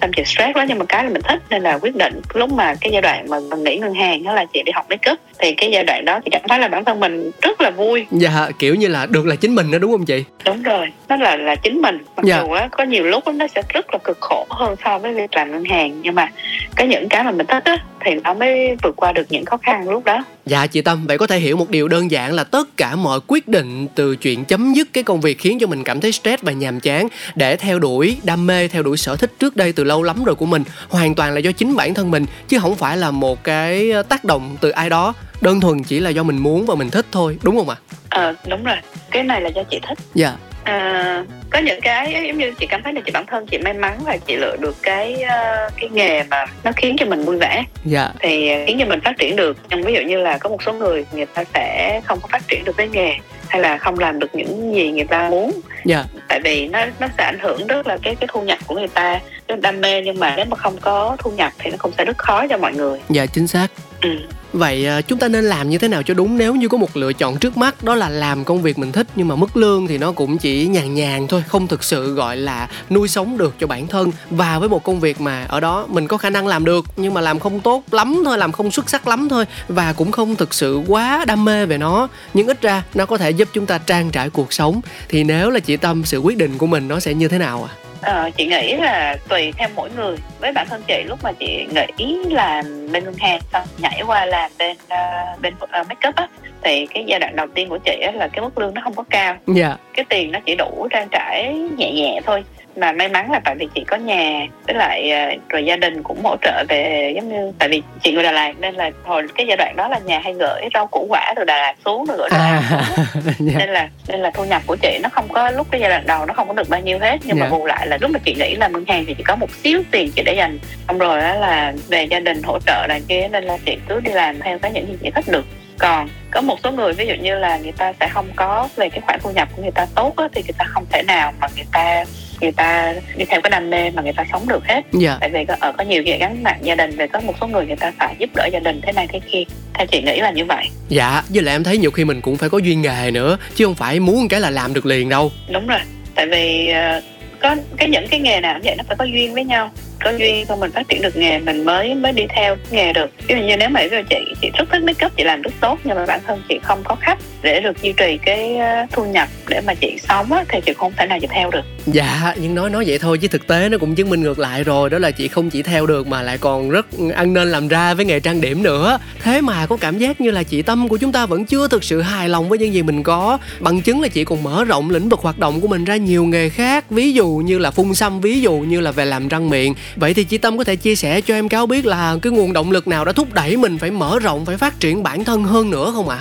xong 0.00 0.10
chị 0.16 0.22
stress 0.24 0.56
quá 0.56 0.64
nhưng 0.68 0.78
mà 0.78 0.84
cái 0.84 1.04
là 1.04 1.10
mình 1.10 1.22
thích 1.22 1.42
nên 1.50 1.62
là 1.62 1.78
quyết 1.82 1.96
định 1.96 2.20
lúc 2.34 2.52
mà 2.52 2.74
cái 2.80 2.92
giai 2.92 3.02
đoạn 3.02 3.26
mà 3.28 3.40
mình 3.50 3.64
nghỉ 3.64 3.76
ngân 3.76 3.94
hàng 3.94 4.24
đó 4.24 4.34
là 4.34 4.44
chị 4.52 4.62
đi 4.62 4.72
học 4.72 4.86
make 4.90 5.10
up 5.10 5.18
thì 5.38 5.54
cái 5.54 5.70
giai 5.70 5.84
đoạn 5.84 6.04
đó 6.04 6.20
thì 6.24 6.30
cảm 6.30 6.42
thấy 6.48 6.58
là 6.58 6.68
bản 6.68 6.84
thân 6.84 7.00
mình 7.00 7.30
rất 7.42 7.60
là 7.60 7.70
vui. 7.70 8.06
Dạ 8.10 8.48
kiểu 8.58 8.74
như 8.74 8.88
là 8.88 9.06
được 9.06 9.26
là 9.26 9.34
chính 9.34 9.54
mình 9.54 9.70
đó 9.70 9.78
đúng 9.78 9.92
không 9.92 10.04
chị? 10.04 10.24
Đúng 10.44 10.62
rồi 10.62 10.86
nó 11.08 11.16
là 11.16 11.36
là 11.36 11.56
chính 11.56 11.82
mình. 11.82 11.98
Mặc 12.16 12.24
dạ. 12.24 12.40
dù 12.40 12.50
á 12.50 12.68
có 12.70 12.84
nhiều 12.84 13.04
lúc 13.04 13.28
nó 13.28 13.46
sẽ 13.46 13.62
rất 13.68 13.86
là 13.92 13.98
cực 14.04 14.18
khổ 14.20 14.46
hơn 14.50 14.76
so 14.84 14.98
với 14.98 15.14
việc 15.14 15.36
làm 15.36 15.52
ngân 15.52 15.64
hàng 15.64 16.02
nhưng 16.02 16.14
mà 16.14 16.28
cái 16.76 16.86
những 16.86 17.08
cái 17.08 17.24
mà 17.24 17.30
mình 17.30 17.46
thích 17.46 17.64
á 17.64 17.76
thì 18.00 18.14
nó 18.14 18.34
mới 18.34 18.76
vượt 18.82 18.96
qua 18.96 19.12
được 19.12 19.26
những 19.30 19.44
khó 19.44 19.56
khăn 19.56 19.88
lúc 19.88 20.04
đó 20.04 20.24
dạ 20.46 20.66
chị 20.66 20.80
tâm 20.80 21.06
vậy 21.06 21.18
có 21.18 21.26
thể 21.26 21.38
hiểu 21.38 21.56
một 21.56 21.70
điều 21.70 21.88
đơn 21.88 22.10
giản 22.10 22.32
là 22.32 22.44
tất 22.44 22.76
cả 22.76 22.96
mọi 22.96 23.20
quyết 23.26 23.48
định 23.48 23.86
từ 23.94 24.16
chuyện 24.16 24.44
chấm 24.44 24.72
dứt 24.72 24.88
cái 24.92 25.04
công 25.04 25.20
việc 25.20 25.38
khiến 25.38 25.58
cho 25.60 25.66
mình 25.66 25.84
cảm 25.84 26.00
thấy 26.00 26.12
stress 26.12 26.42
và 26.42 26.52
nhàm 26.52 26.80
chán 26.80 27.08
để 27.34 27.56
theo 27.56 27.78
đuổi 27.78 28.16
đam 28.22 28.46
mê 28.46 28.68
theo 28.68 28.82
đuổi 28.82 28.96
sở 28.96 29.16
thích 29.16 29.32
trước 29.38 29.56
đây 29.56 29.72
từ 29.72 29.84
lâu 29.84 30.02
lắm 30.02 30.24
rồi 30.24 30.34
của 30.34 30.46
mình 30.46 30.62
hoàn 30.88 31.14
toàn 31.14 31.34
là 31.34 31.40
do 31.40 31.52
chính 31.52 31.76
bản 31.76 31.94
thân 31.94 32.10
mình 32.10 32.26
chứ 32.48 32.58
không 32.58 32.76
phải 32.76 32.96
là 32.96 33.10
một 33.10 33.44
cái 33.44 33.92
tác 34.08 34.24
động 34.24 34.56
từ 34.60 34.70
ai 34.70 34.90
đó. 34.90 35.14
Đơn 35.40 35.60
thuần 35.60 35.82
chỉ 35.82 36.00
là 36.00 36.10
do 36.10 36.22
mình 36.22 36.38
muốn 36.38 36.66
và 36.66 36.74
mình 36.74 36.90
thích 36.90 37.06
thôi 37.12 37.38
đúng 37.42 37.56
không 37.56 37.68
ạ? 37.68 37.76
Ờ 38.08 38.22
à, 38.22 38.34
đúng 38.48 38.64
rồi. 38.64 38.76
Cái 39.10 39.22
này 39.22 39.40
là 39.40 39.48
do 39.48 39.62
chị 39.62 39.78
thích. 39.88 39.98
Dạ 40.14 40.36
à, 40.64 41.24
có 41.50 41.58
những 41.58 41.80
cái 41.80 42.24
giống 42.26 42.38
như 42.38 42.52
chị 42.58 42.66
cảm 42.66 42.82
thấy 42.82 42.92
là 42.92 43.00
chị 43.04 43.10
bản 43.10 43.26
thân 43.26 43.46
chị 43.46 43.58
may 43.58 43.72
mắn 43.72 43.98
là 44.06 44.16
chị 44.16 44.36
lựa 44.36 44.56
được 44.60 44.76
cái 44.82 45.14
uh, 45.14 45.72
cái 45.80 45.90
nghề 45.92 46.22
mà 46.22 46.46
nó 46.64 46.72
khiến 46.76 46.96
cho 46.98 47.06
mình 47.06 47.24
vui 47.24 47.36
vẻ. 47.38 47.64
Dạ. 47.84 48.12
thì 48.20 48.50
khiến 48.66 48.76
cho 48.80 48.86
mình 48.86 49.00
phát 49.00 49.18
triển 49.18 49.36
được. 49.36 49.56
Nhưng 49.68 49.82
ví 49.82 49.94
dụ 49.94 50.00
như 50.00 50.16
là 50.16 50.38
có 50.38 50.48
một 50.48 50.62
số 50.62 50.72
người 50.72 51.04
người 51.12 51.26
ta 51.26 51.44
sẽ 51.54 52.00
không 52.04 52.18
có 52.22 52.28
phát 52.32 52.48
triển 52.48 52.64
được 52.64 52.76
cái 52.76 52.88
nghề 52.88 53.14
hay 53.48 53.60
là 53.60 53.78
không 53.78 53.98
làm 53.98 54.18
được 54.18 54.34
những 54.34 54.74
gì 54.74 54.90
người 54.90 55.04
ta 55.04 55.30
muốn 55.30 55.60
dạ. 55.84 56.04
tại 56.28 56.40
vì 56.44 56.68
nó 56.68 56.86
nó 57.00 57.06
sẽ 57.18 57.24
ảnh 57.24 57.38
hưởng 57.38 57.66
rất 57.66 57.86
là 57.86 57.98
cái 58.02 58.14
cái 58.14 58.28
thu 58.32 58.42
nhập 58.42 58.58
của 58.66 58.74
người 58.74 58.88
ta. 58.88 59.20
Đam 59.60 59.80
mê 59.80 60.02
nhưng 60.02 60.18
mà 60.18 60.34
nếu 60.36 60.44
mà 60.44 60.56
không 60.56 60.76
có 60.80 61.16
thu 61.18 61.30
nhập 61.30 61.52
thì 61.58 61.70
nó 61.70 61.76
cũng 61.78 61.92
sẽ 61.98 62.04
rất 62.04 62.18
khó 62.18 62.46
cho 62.46 62.58
mọi 62.58 62.72
người. 62.72 62.98
Dạ 63.08 63.26
chính 63.26 63.46
xác. 63.46 63.66
Ừ. 64.02 64.10
Vậy 64.52 64.86
à, 64.86 65.00
chúng 65.00 65.18
ta 65.18 65.28
nên 65.28 65.44
làm 65.44 65.70
như 65.70 65.78
thế 65.78 65.88
nào 65.88 66.02
cho 66.02 66.14
đúng? 66.14 66.38
Nếu 66.38 66.54
như 66.54 66.68
có 66.68 66.78
một 66.78 66.96
lựa 66.96 67.12
chọn 67.12 67.38
trước 67.38 67.56
mắt 67.56 67.84
đó 67.84 67.94
là 67.94 68.08
làm 68.08 68.44
công 68.44 68.62
việc 68.62 68.78
mình 68.78 68.92
thích 68.92 69.06
nhưng 69.16 69.28
mà 69.28 69.36
mức 69.36 69.56
lương 69.56 69.86
thì 69.86 69.98
nó 69.98 70.12
cũng 70.12 70.38
chỉ 70.38 70.66
nhàn 70.66 70.94
nhàn 70.94 71.26
thôi 71.26 71.42
không 71.48 71.66
thực 71.66 71.84
sự 71.84 72.14
gọi 72.14 72.36
là 72.36 72.68
nuôi 72.90 73.08
sống 73.08 73.38
được 73.38 73.54
cho 73.60 73.66
bản 73.66 73.86
thân. 73.86 74.10
Và 74.30 74.58
với 74.58 74.68
một 74.68 74.84
công 74.84 75.00
việc 75.00 75.20
mà 75.20 75.44
ở 75.48 75.60
đó 75.60 75.86
mình 75.88 76.06
có 76.06 76.16
khả 76.16 76.30
năng 76.30 76.46
làm 76.46 76.64
được 76.64 76.84
nhưng 76.96 77.14
mà 77.14 77.20
làm 77.20 77.38
không 77.38 77.60
tốt 77.60 77.82
lắm 77.90 78.22
thôi 78.24 78.38
làm 78.38 78.52
không 78.52 78.70
xuất 78.70 78.90
sắc 78.90 79.08
lắm 79.08 79.28
thôi 79.28 79.44
và 79.68 79.92
cũng 79.92 80.12
không 80.12 80.36
thực 80.36 80.54
sự 80.54 80.82
quá 80.86 81.24
đam 81.26 81.44
mê 81.44 81.66
về 81.66 81.78
nó 81.78 82.08
nhưng 82.34 82.46
ít 82.46 82.62
ra 82.62 82.82
nó 82.94 83.06
có 83.06 83.16
thể 83.18 83.30
giúp 83.30 83.48
chúng 83.52 83.66
ta 83.66 83.78
trang 83.78 84.10
trải 84.10 84.30
cuộc 84.30 84.52
sống. 84.52 84.80
Thì 85.08 85.24
nếu 85.24 85.50
là 85.50 85.60
chị 85.70 85.76
tâm 85.76 86.02
sự 86.04 86.18
quyết 86.18 86.38
định 86.38 86.58
của 86.58 86.66
mình 86.66 86.88
nó 86.88 87.00
sẽ 87.00 87.14
như 87.14 87.28
thế 87.28 87.38
nào 87.38 87.68
à 87.68 87.74
Ờ, 88.02 88.30
chị 88.36 88.46
nghĩ 88.46 88.74
là 88.74 89.16
tùy 89.28 89.52
theo 89.56 89.68
mỗi 89.74 89.90
người 89.96 90.16
với 90.40 90.52
bản 90.52 90.66
thân 90.70 90.82
chị 90.88 91.04
lúc 91.06 91.18
mà 91.22 91.32
chị 91.32 91.66
nghĩ 91.98 92.18
làm 92.30 92.92
bên 92.92 93.04
ngân 93.04 93.14
hàng 93.18 93.40
xong 93.52 93.66
nhảy 93.78 94.02
qua 94.06 94.26
làm 94.26 94.50
bên 94.58 94.76
uh, 94.76 95.40
bên 95.40 95.54
uh, 95.54 95.88
makeup 95.88 96.14
á 96.14 96.28
thì 96.62 96.86
cái 96.86 97.04
giai 97.06 97.20
đoạn 97.20 97.36
đầu 97.36 97.46
tiên 97.54 97.68
của 97.68 97.78
chị 97.84 98.00
á 98.02 98.12
là 98.12 98.28
cái 98.28 98.40
mức 98.40 98.58
lương 98.58 98.74
nó 98.74 98.80
không 98.84 98.94
có 98.94 99.04
cao 99.10 99.32
yeah. 99.32 99.56
Dạ. 99.56 99.76
cái 99.94 100.04
tiền 100.08 100.32
nó 100.32 100.38
chỉ 100.46 100.54
đủ 100.54 100.88
trang 100.90 101.08
trải 101.10 101.54
nhẹ 101.76 101.92
nhẹ 101.92 102.20
thôi 102.26 102.44
mà 102.80 102.92
may 102.92 103.08
mắn 103.08 103.30
là 103.30 103.40
tại 103.44 103.54
vì 103.58 103.68
chị 103.74 103.84
có 103.86 103.96
nhà 103.96 104.46
với 104.66 104.76
lại 104.76 105.10
ờ, 105.10 105.30
rồi 105.48 105.64
gia 105.64 105.76
đình 105.76 106.02
cũng 106.02 106.22
hỗ 106.24 106.36
trợ 106.42 106.64
về 106.68 107.12
giống 107.16 107.28
như 107.28 107.52
tại 107.58 107.68
vì 107.68 107.82
chị 108.02 108.12
người 108.12 108.22
Đà 108.22 108.32
Lạt 108.32 108.52
nên 108.58 108.74
là 108.74 108.90
hồi 109.04 109.26
cái 109.34 109.46
giai 109.46 109.56
đoạn 109.56 109.76
đó 109.76 109.88
là 109.88 109.98
nhà 109.98 110.20
hay 110.24 110.34
gửi 110.34 110.62
rau 110.74 110.86
củ 110.86 111.06
quả 111.08 111.32
từ 111.36 111.44
Đà 111.44 111.58
Lạt 111.58 111.74
xuống 111.84 112.04
rồi 112.04 112.16
gửi 112.18 112.28
Đà 112.30 112.38
Lạt 112.38 112.60
à, 112.70 112.82
xuống. 112.88 113.04
yeah. 113.24 113.36
Dạ. 113.50 113.58
nên 113.58 113.68
là 113.70 113.88
nên 114.08 114.20
là 114.20 114.30
thu 114.30 114.44
nhập 114.44 114.62
của 114.66 114.76
chị 114.82 114.98
nó 115.02 115.08
không 115.08 115.28
có 115.28 115.50
lúc 115.50 115.66
cái 115.70 115.80
giai 115.80 115.90
đoạn 115.90 116.06
đầu 116.06 116.26
nó 116.26 116.34
không 116.34 116.48
có 116.48 116.54
được 116.54 116.68
bao 116.68 116.80
nhiêu 116.80 116.98
hết 116.98 117.18
nhưng 117.24 117.36
yeah. 117.36 117.40
mà 117.40 117.46
dạ. 117.46 117.58
bù 117.58 117.66
lại 117.66 117.86
là 117.86 117.98
lúc 118.00 118.10
mà 118.10 118.18
chị 118.24 118.34
nghĩ 118.34 118.54
là 118.54 118.68
ngân 118.68 118.84
hàng 118.88 119.04
thì 119.06 119.14
chỉ 119.14 119.22
có 119.22 119.36
một 119.36 119.50
xíu 119.50 119.82
tiền 119.90 120.10
chị 120.16 120.22
để 120.22 120.34
dành 120.34 120.58
xong 120.88 120.98
rồi 120.98 121.20
đó 121.20 121.34
là 121.34 121.72
về 121.88 122.04
gia 122.04 122.20
đình 122.20 122.42
hỗ 122.42 122.58
trợ 122.66 122.86
này 122.88 123.02
kia 123.08 123.28
nên 123.32 123.44
là 123.44 123.58
chị 123.66 123.76
cứ 123.88 124.00
đi 124.00 124.12
làm 124.12 124.40
theo 124.40 124.58
cái 124.58 124.72
những 124.72 124.86
gì 124.86 124.96
chị 125.02 125.10
thích 125.10 125.24
được 125.28 125.44
còn 125.80 126.08
có 126.30 126.40
một 126.40 126.56
số 126.64 126.72
người 126.72 126.92
ví 126.92 127.06
dụ 127.06 127.14
như 127.14 127.38
là 127.38 127.58
người 127.58 127.72
ta 127.72 127.92
sẽ 128.00 128.08
không 128.08 128.28
có 128.36 128.68
về 128.76 128.88
cái 128.88 129.00
khoản 129.00 129.20
thu 129.22 129.30
nhập 129.30 129.48
của 129.56 129.62
người 129.62 129.70
ta 129.74 129.86
tốt 129.94 130.12
á, 130.16 130.24
thì 130.32 130.42
người 130.42 130.54
ta 130.58 130.64
không 130.64 130.84
thể 130.90 131.02
nào 131.02 131.32
mà 131.40 131.48
người 131.56 131.66
ta 131.72 132.04
người 132.40 132.52
ta 132.52 132.94
đi 133.16 133.24
theo 133.24 133.40
cái 133.40 133.50
đam 133.50 133.70
mê 133.70 133.90
mà 133.90 134.02
người 134.02 134.12
ta 134.12 134.24
sống 134.32 134.48
được 134.48 134.64
hết. 134.68 134.80
Dạ. 134.92 135.18
tại 135.20 135.30
vì 135.30 135.44
có, 135.44 135.56
ở 135.60 135.72
có 135.72 135.84
nhiều 135.84 136.02
cái 136.06 136.18
gắn 136.18 136.42
mạng 136.42 136.58
gia 136.62 136.74
đình 136.74 136.96
về 136.96 137.06
có 137.06 137.20
một 137.20 137.34
số 137.40 137.46
người 137.46 137.66
người 137.66 137.76
ta 137.76 137.92
phải 137.98 138.14
giúp 138.18 138.30
đỡ 138.34 138.48
gia 138.52 138.58
đình 138.58 138.80
thế 138.82 138.92
này 138.92 139.06
thế 139.12 139.20
kia. 139.32 139.42
Theo 139.74 139.86
chị 139.86 140.02
nghĩ 140.02 140.20
là 140.20 140.30
như 140.30 140.44
vậy. 140.44 140.66
Dạ 140.88 141.22
với 141.28 141.42
lại 141.42 141.54
em 141.54 141.64
thấy 141.64 141.78
nhiều 141.78 141.90
khi 141.90 142.04
mình 142.04 142.20
cũng 142.20 142.36
phải 142.36 142.48
có 142.48 142.58
duyên 142.58 142.82
nghề 142.82 143.10
nữa 143.10 143.38
chứ 143.54 143.64
không 143.64 143.74
phải 143.74 144.00
muốn 144.00 144.28
cái 144.28 144.40
là 144.40 144.50
làm 144.50 144.74
được 144.74 144.86
liền 144.86 145.08
đâu. 145.08 145.32
Đúng 145.52 145.66
rồi. 145.66 145.80
Tại 146.14 146.26
vì 146.26 146.72
uh, 146.98 147.04
có 147.40 147.56
cái 147.76 147.88
những 147.88 148.08
cái 148.08 148.20
nghề 148.20 148.40
nào 148.40 148.54
cũng 148.54 148.62
vậy 148.64 148.74
nó 148.78 148.84
phải 148.88 148.96
có 148.96 149.04
duyên 149.04 149.34
với 149.34 149.44
nhau 149.44 149.70
có 150.04 150.10
duyên 150.10 150.46
không 150.46 150.60
mình 150.60 150.72
phát 150.72 150.88
triển 150.88 151.02
được 151.02 151.16
nghề 151.16 151.38
mình 151.38 151.64
mới 151.64 151.94
mới 151.94 152.12
đi 152.12 152.22
theo 152.36 152.56
nghề 152.70 152.92
được. 152.92 153.10
Ví 153.28 153.34
dụ 153.34 153.42
như 153.46 153.56
nếu 153.56 153.68
mà 153.68 153.80
ví 153.82 153.88
dụ 153.90 154.02
chị 154.10 154.16
chị 154.42 154.50
rất 154.58 154.64
thích 154.72 154.82
make 154.82 155.06
up 155.06 155.16
chị 155.16 155.24
làm 155.24 155.42
rất 155.42 155.52
tốt 155.60 155.78
nhưng 155.84 155.96
mà 155.96 156.06
bản 156.06 156.20
thân 156.26 156.42
chị 156.48 156.58
không 156.62 156.82
có 156.84 156.96
khách 157.00 157.18
để 157.42 157.60
được 157.60 157.82
duy 157.82 157.92
trì 157.92 158.18
cái 158.26 158.56
ờ, 158.56 158.86
thu 158.92 159.04
nhập 159.04 159.28
để 159.48 159.60
mà 159.60 159.74
chị 159.74 159.96
sống 160.08 160.32
á, 160.32 160.44
thì 160.48 160.60
chị 160.66 160.72
không 160.76 160.92
thể 160.96 161.06
nào 161.06 161.18
chị 161.20 161.26
theo 161.30 161.50
được. 161.50 161.62
Dạ 161.86 162.34
nhưng 162.40 162.54
nói 162.54 162.70
nói 162.70 162.84
vậy 162.86 162.98
thôi 162.98 163.18
chứ 163.18 163.28
thực 163.28 163.46
tế 163.46 163.68
nó 163.68 163.78
cũng 163.78 163.94
chứng 163.94 164.10
minh 164.10 164.22
ngược 164.22 164.38
lại 164.38 164.64
rồi 164.64 164.90
đó 164.90 164.98
là 164.98 165.10
chị 165.10 165.28
không 165.28 165.50
chỉ 165.50 165.62
theo 165.62 165.86
được 165.86 166.06
mà 166.06 166.22
lại 166.22 166.38
còn 166.38 166.70
rất 166.70 166.86
ăn 167.14 167.32
nên 167.32 167.50
làm 167.50 167.68
ra 167.68 167.94
với 167.94 168.04
nghề 168.04 168.20
trang 168.20 168.40
điểm 168.40 168.62
nữa. 168.62 168.98
Thế 169.22 169.40
mà 169.40 169.66
có 169.66 169.76
cảm 169.76 169.98
giác 169.98 170.20
như 170.20 170.30
là 170.30 170.42
chị 170.42 170.62
tâm 170.62 170.88
của 170.88 170.96
chúng 170.96 171.12
ta 171.12 171.26
vẫn 171.26 171.44
chưa 171.44 171.68
thực 171.68 171.84
sự 171.84 172.00
hài 172.00 172.28
lòng 172.28 172.48
với 172.48 172.58
những 172.58 172.74
gì 172.74 172.82
mình 172.82 173.02
có 173.02 173.38
bằng 173.60 173.80
chứng 173.80 174.00
là 174.00 174.08
chị 174.08 174.24
còn 174.24 174.42
mở 174.42 174.64
rộng 174.64 174.90
lĩnh 174.90 175.08
vực 175.08 175.20
hoạt 175.20 175.38
động 175.38 175.60
của 175.60 175.68
mình 175.68 175.84
ra 175.84 175.96
nhiều 175.96 176.24
nghề 176.24 176.48
khác 176.48 176.90
ví 176.90 177.12
dụ 177.12 177.28
như 177.28 177.58
là 177.58 177.70
phun 177.70 177.94
xăm 177.94 178.20
ví 178.20 178.40
dụ 178.40 178.52
như 178.52 178.80
là 178.80 178.92
về 178.92 179.04
làm 179.04 179.28
răng 179.28 179.50
miệng 179.50 179.74
vậy 179.96 180.14
thì 180.14 180.24
chị 180.24 180.38
tâm 180.38 180.58
có 180.58 180.64
thể 180.64 180.76
chia 180.76 180.94
sẻ 180.94 181.20
cho 181.20 181.34
em 181.34 181.48
cáo 181.48 181.66
biết 181.66 181.86
là 181.86 182.16
cái 182.22 182.32
nguồn 182.32 182.52
động 182.52 182.70
lực 182.70 182.88
nào 182.88 183.04
đã 183.04 183.12
thúc 183.12 183.34
đẩy 183.34 183.56
mình 183.56 183.78
phải 183.78 183.90
mở 183.90 184.18
rộng 184.22 184.44
phải 184.46 184.56
phát 184.56 184.80
triển 184.80 185.02
bản 185.02 185.24
thân 185.24 185.44
hơn 185.44 185.70
nữa 185.70 185.92
không 185.94 186.08
ạ 186.08 186.18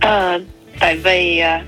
à? 0.00 0.10
à, 0.10 0.38
tại 0.80 0.96
vì 0.96 1.38
ờ, 1.38 1.58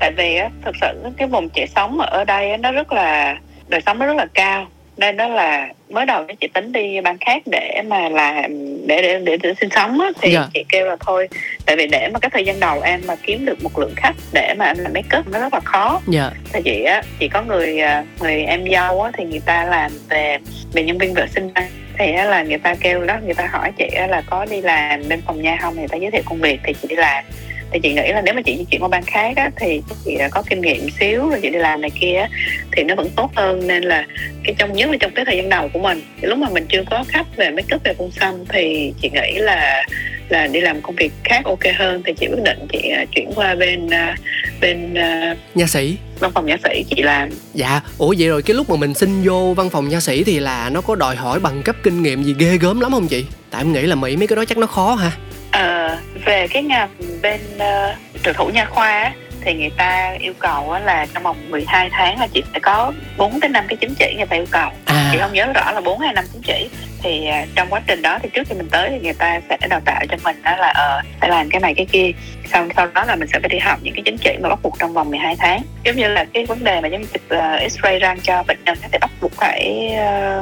tại 0.00 0.12
vì 0.16 0.36
á 0.36 0.50
thực 0.64 0.76
sự 0.80 1.10
cái 1.16 1.28
vùng 1.28 1.48
trẻ 1.48 1.66
sống 1.76 2.00
ở 2.00 2.24
đây 2.24 2.56
nó 2.56 2.72
rất 2.72 2.92
là 2.92 3.36
đời 3.68 3.80
sống 3.86 3.98
nó 3.98 4.06
rất 4.06 4.16
là 4.16 4.26
cao 4.34 4.66
nên 4.96 5.16
đó 5.16 5.28
là 5.28 5.68
mới 5.90 6.06
đầu 6.06 6.24
chị 6.40 6.48
tính 6.48 6.72
đi 6.72 7.00
bang 7.00 7.18
khác 7.20 7.42
để 7.46 7.82
mà 7.86 8.08
làm 8.08 8.50
để 8.86 9.02
để 9.02 9.18
để, 9.24 9.36
để 9.36 9.54
sinh 9.60 9.70
sống 9.70 10.00
á, 10.00 10.10
thì 10.20 10.32
yeah. 10.32 10.44
Dạ. 10.44 10.50
chị 10.54 10.64
kêu 10.68 10.86
là 10.86 10.96
thôi 11.00 11.28
tại 11.66 11.76
vì 11.76 11.86
để 11.86 12.08
mà 12.12 12.18
cái 12.18 12.30
thời 12.30 12.44
gian 12.44 12.60
đầu 12.60 12.80
em 12.80 13.00
mà 13.06 13.16
kiếm 13.22 13.44
được 13.44 13.62
một 13.62 13.78
lượng 13.78 13.92
khách 13.96 14.14
để 14.32 14.54
mà 14.58 14.64
em 14.64 14.78
làm 14.78 14.92
make 14.92 15.18
up 15.18 15.28
nó 15.28 15.38
rất 15.38 15.54
là 15.54 15.60
khó 15.60 16.00
yeah. 16.12 16.32
Thì 16.52 16.60
chị 16.64 16.82
á 16.82 17.02
chị 17.20 17.28
có 17.28 17.42
người 17.42 17.80
à, 17.80 18.04
người 18.20 18.42
em 18.42 18.64
dâu 18.72 19.02
á 19.02 19.10
thì 19.14 19.24
người 19.24 19.42
ta 19.46 19.64
làm 19.64 19.92
về 20.08 20.38
về 20.72 20.82
nhân 20.82 20.98
viên 20.98 21.14
vệ 21.14 21.26
sinh 21.34 21.52
thì 21.98 22.12
là 22.12 22.42
người 22.42 22.58
ta 22.58 22.74
kêu 22.80 23.04
đó 23.04 23.16
người 23.24 23.34
ta 23.34 23.48
hỏi 23.52 23.72
chị 23.78 23.88
là 24.08 24.22
có 24.26 24.46
đi 24.50 24.60
làm 24.60 25.02
bên 25.08 25.22
phòng 25.26 25.42
nha 25.42 25.58
không 25.60 25.74
thì 25.74 25.78
người 25.78 25.88
ta 25.88 25.96
giới 25.96 26.10
thiệu 26.10 26.22
công 26.24 26.40
việc 26.40 26.60
thì 26.64 26.74
chị 26.82 26.88
đi 26.88 26.96
làm 26.96 27.24
thì 27.72 27.80
chị 27.82 27.92
nghĩ 27.92 28.12
là 28.12 28.22
nếu 28.24 28.34
mà 28.34 28.42
chị 28.42 28.64
chuyển 28.70 28.82
qua 28.82 28.88
bang 28.88 29.04
khác 29.06 29.36
á, 29.36 29.50
thì 29.56 29.80
chị 30.04 30.16
có 30.30 30.42
kinh 30.50 30.60
nghiệm 30.60 30.90
xíu 31.00 31.28
rồi 31.28 31.38
chị 31.42 31.50
đi 31.50 31.58
làm 31.58 31.80
này 31.80 31.90
kia 32.00 32.14
á, 32.14 32.28
thì 32.72 32.82
nó 32.82 32.94
vẫn 32.94 33.08
tốt 33.16 33.30
hơn. 33.36 33.66
Nên 33.66 33.82
là 33.82 34.06
cái 34.44 34.54
trong 34.58 34.72
nhất 34.72 34.90
là 34.90 34.96
trong 35.00 35.10
cái 35.14 35.24
thời 35.24 35.36
gian 35.36 35.48
đầu 35.48 35.68
của 35.72 35.78
mình 35.78 36.02
lúc 36.20 36.38
mà 36.38 36.48
mình 36.48 36.66
chưa 36.68 36.82
có 36.90 37.04
khách 37.08 37.36
về 37.36 37.50
make 37.50 37.76
up 37.76 37.84
về 37.84 37.94
phun 37.94 38.10
xăm 38.10 38.34
thì 38.48 38.92
chị 39.02 39.10
nghĩ 39.10 39.38
là 39.38 39.84
là 40.28 40.46
đi 40.46 40.60
làm 40.60 40.80
công 40.82 40.96
việc 40.96 41.12
khác 41.24 41.44
ok 41.44 41.64
hơn. 41.76 42.02
Thì 42.06 42.12
chị 42.20 42.26
quyết 42.26 42.42
định 42.44 42.58
chị 42.72 42.92
uh, 43.02 43.08
chuyển 43.14 43.30
qua 43.34 43.54
bên 43.54 43.86
uh, 43.86 44.18
bên 44.60 44.92
uh, 44.92 45.38
nha 45.56 45.66
sĩ. 45.66 45.96
văn 46.20 46.30
phòng 46.34 46.46
nha 46.46 46.56
sĩ 46.64 46.84
chị 46.90 47.02
làm. 47.02 47.28
Dạ 47.54 47.80
ủa 47.98 48.14
vậy 48.18 48.28
rồi 48.28 48.42
cái 48.42 48.54
lúc 48.54 48.70
mà 48.70 48.76
mình 48.76 48.94
xin 48.94 49.22
vô 49.24 49.54
văn 49.54 49.70
phòng 49.70 49.88
nha 49.88 50.00
sĩ 50.00 50.24
thì 50.24 50.40
là 50.40 50.70
nó 50.72 50.80
có 50.80 50.94
đòi 50.94 51.16
hỏi 51.16 51.40
bằng 51.40 51.62
cấp 51.62 51.76
kinh 51.82 52.02
nghiệm 52.02 52.22
gì 52.22 52.34
ghê 52.38 52.58
gớm 52.60 52.80
lắm 52.80 52.92
không 52.92 53.08
chị? 53.08 53.24
Tại 53.50 53.60
em 53.60 53.72
nghĩ 53.72 53.82
là 53.82 53.94
mỹ 53.94 54.16
mấy 54.16 54.26
cái 54.26 54.36
đó 54.36 54.44
chắc 54.44 54.58
nó 54.58 54.66
khó 54.66 54.94
ha 54.94 55.10
ờ, 55.52 55.98
về 56.24 56.46
cái 56.48 56.62
ngành 56.62 56.88
bên 57.22 57.40
uh, 57.54 58.22
trợ 58.22 58.32
thủ 58.32 58.50
nha 58.54 58.64
khoa 58.64 59.12
thì 59.44 59.54
người 59.54 59.70
ta 59.76 60.16
yêu 60.18 60.32
cầu 60.38 60.78
là 60.84 61.06
trong 61.14 61.22
vòng 61.22 61.36
12 61.50 61.88
tháng 61.92 62.20
là 62.20 62.26
chị 62.26 62.42
phải 62.52 62.60
có 62.60 62.92
4 63.16 63.40
tới 63.40 63.50
5 63.50 63.64
cái 63.68 63.76
chứng 63.76 63.94
chỉ 63.98 64.14
người 64.16 64.26
ta 64.26 64.36
yêu 64.36 64.46
cầu 64.50 64.70
à. 64.84 65.08
chị 65.12 65.18
không 65.20 65.32
nhớ 65.32 65.52
rõ 65.54 65.72
là 65.72 65.80
4 65.80 65.98
hay 65.98 66.12
5 66.14 66.24
chứng 66.32 66.42
chỉ 66.42 66.68
thì 67.02 67.28
uh, 67.28 67.48
trong 67.54 67.68
quá 67.70 67.80
trình 67.86 68.02
đó 68.02 68.18
thì 68.22 68.28
trước 68.32 68.42
khi 68.48 68.54
mình 68.54 68.68
tới 68.70 68.88
thì 68.90 68.98
người 69.00 69.14
ta 69.14 69.40
sẽ 69.48 69.58
đào 69.68 69.80
tạo 69.84 70.00
cho 70.10 70.16
mình 70.24 70.42
đó 70.42 70.56
là 70.56 70.68
ờ 70.68 70.98
uh, 70.98 71.20
phải 71.20 71.30
làm 71.30 71.48
cái 71.50 71.60
này 71.60 71.74
cái 71.76 71.86
kia 71.92 72.10
sau 72.52 72.66
sau 72.76 72.86
đó 72.86 73.04
là 73.04 73.16
mình 73.16 73.28
sẽ 73.32 73.38
phải 73.40 73.48
đi 73.48 73.58
học 73.58 73.78
những 73.82 73.94
cái 73.94 74.02
chứng 74.02 74.18
chỉ 74.18 74.36
mà 74.42 74.48
bắt 74.48 74.58
buộc 74.62 74.78
trong 74.78 74.92
vòng 74.92 75.10
12 75.10 75.36
tháng 75.38 75.62
giống 75.84 75.96
như 75.96 76.08
là 76.08 76.24
cái 76.34 76.46
vấn 76.46 76.64
đề 76.64 76.80
mà 76.80 76.88
giống 76.88 77.00
như 77.00 77.06
chụp 77.12 77.22
uh, 77.26 77.72
x-ray 77.72 77.98
răng 77.98 78.18
cho 78.22 78.42
bệnh 78.48 78.58
nhân 78.64 78.78
thì 78.92 78.98
bắt 79.00 79.10
buộc 79.20 79.32
phải 79.32 79.90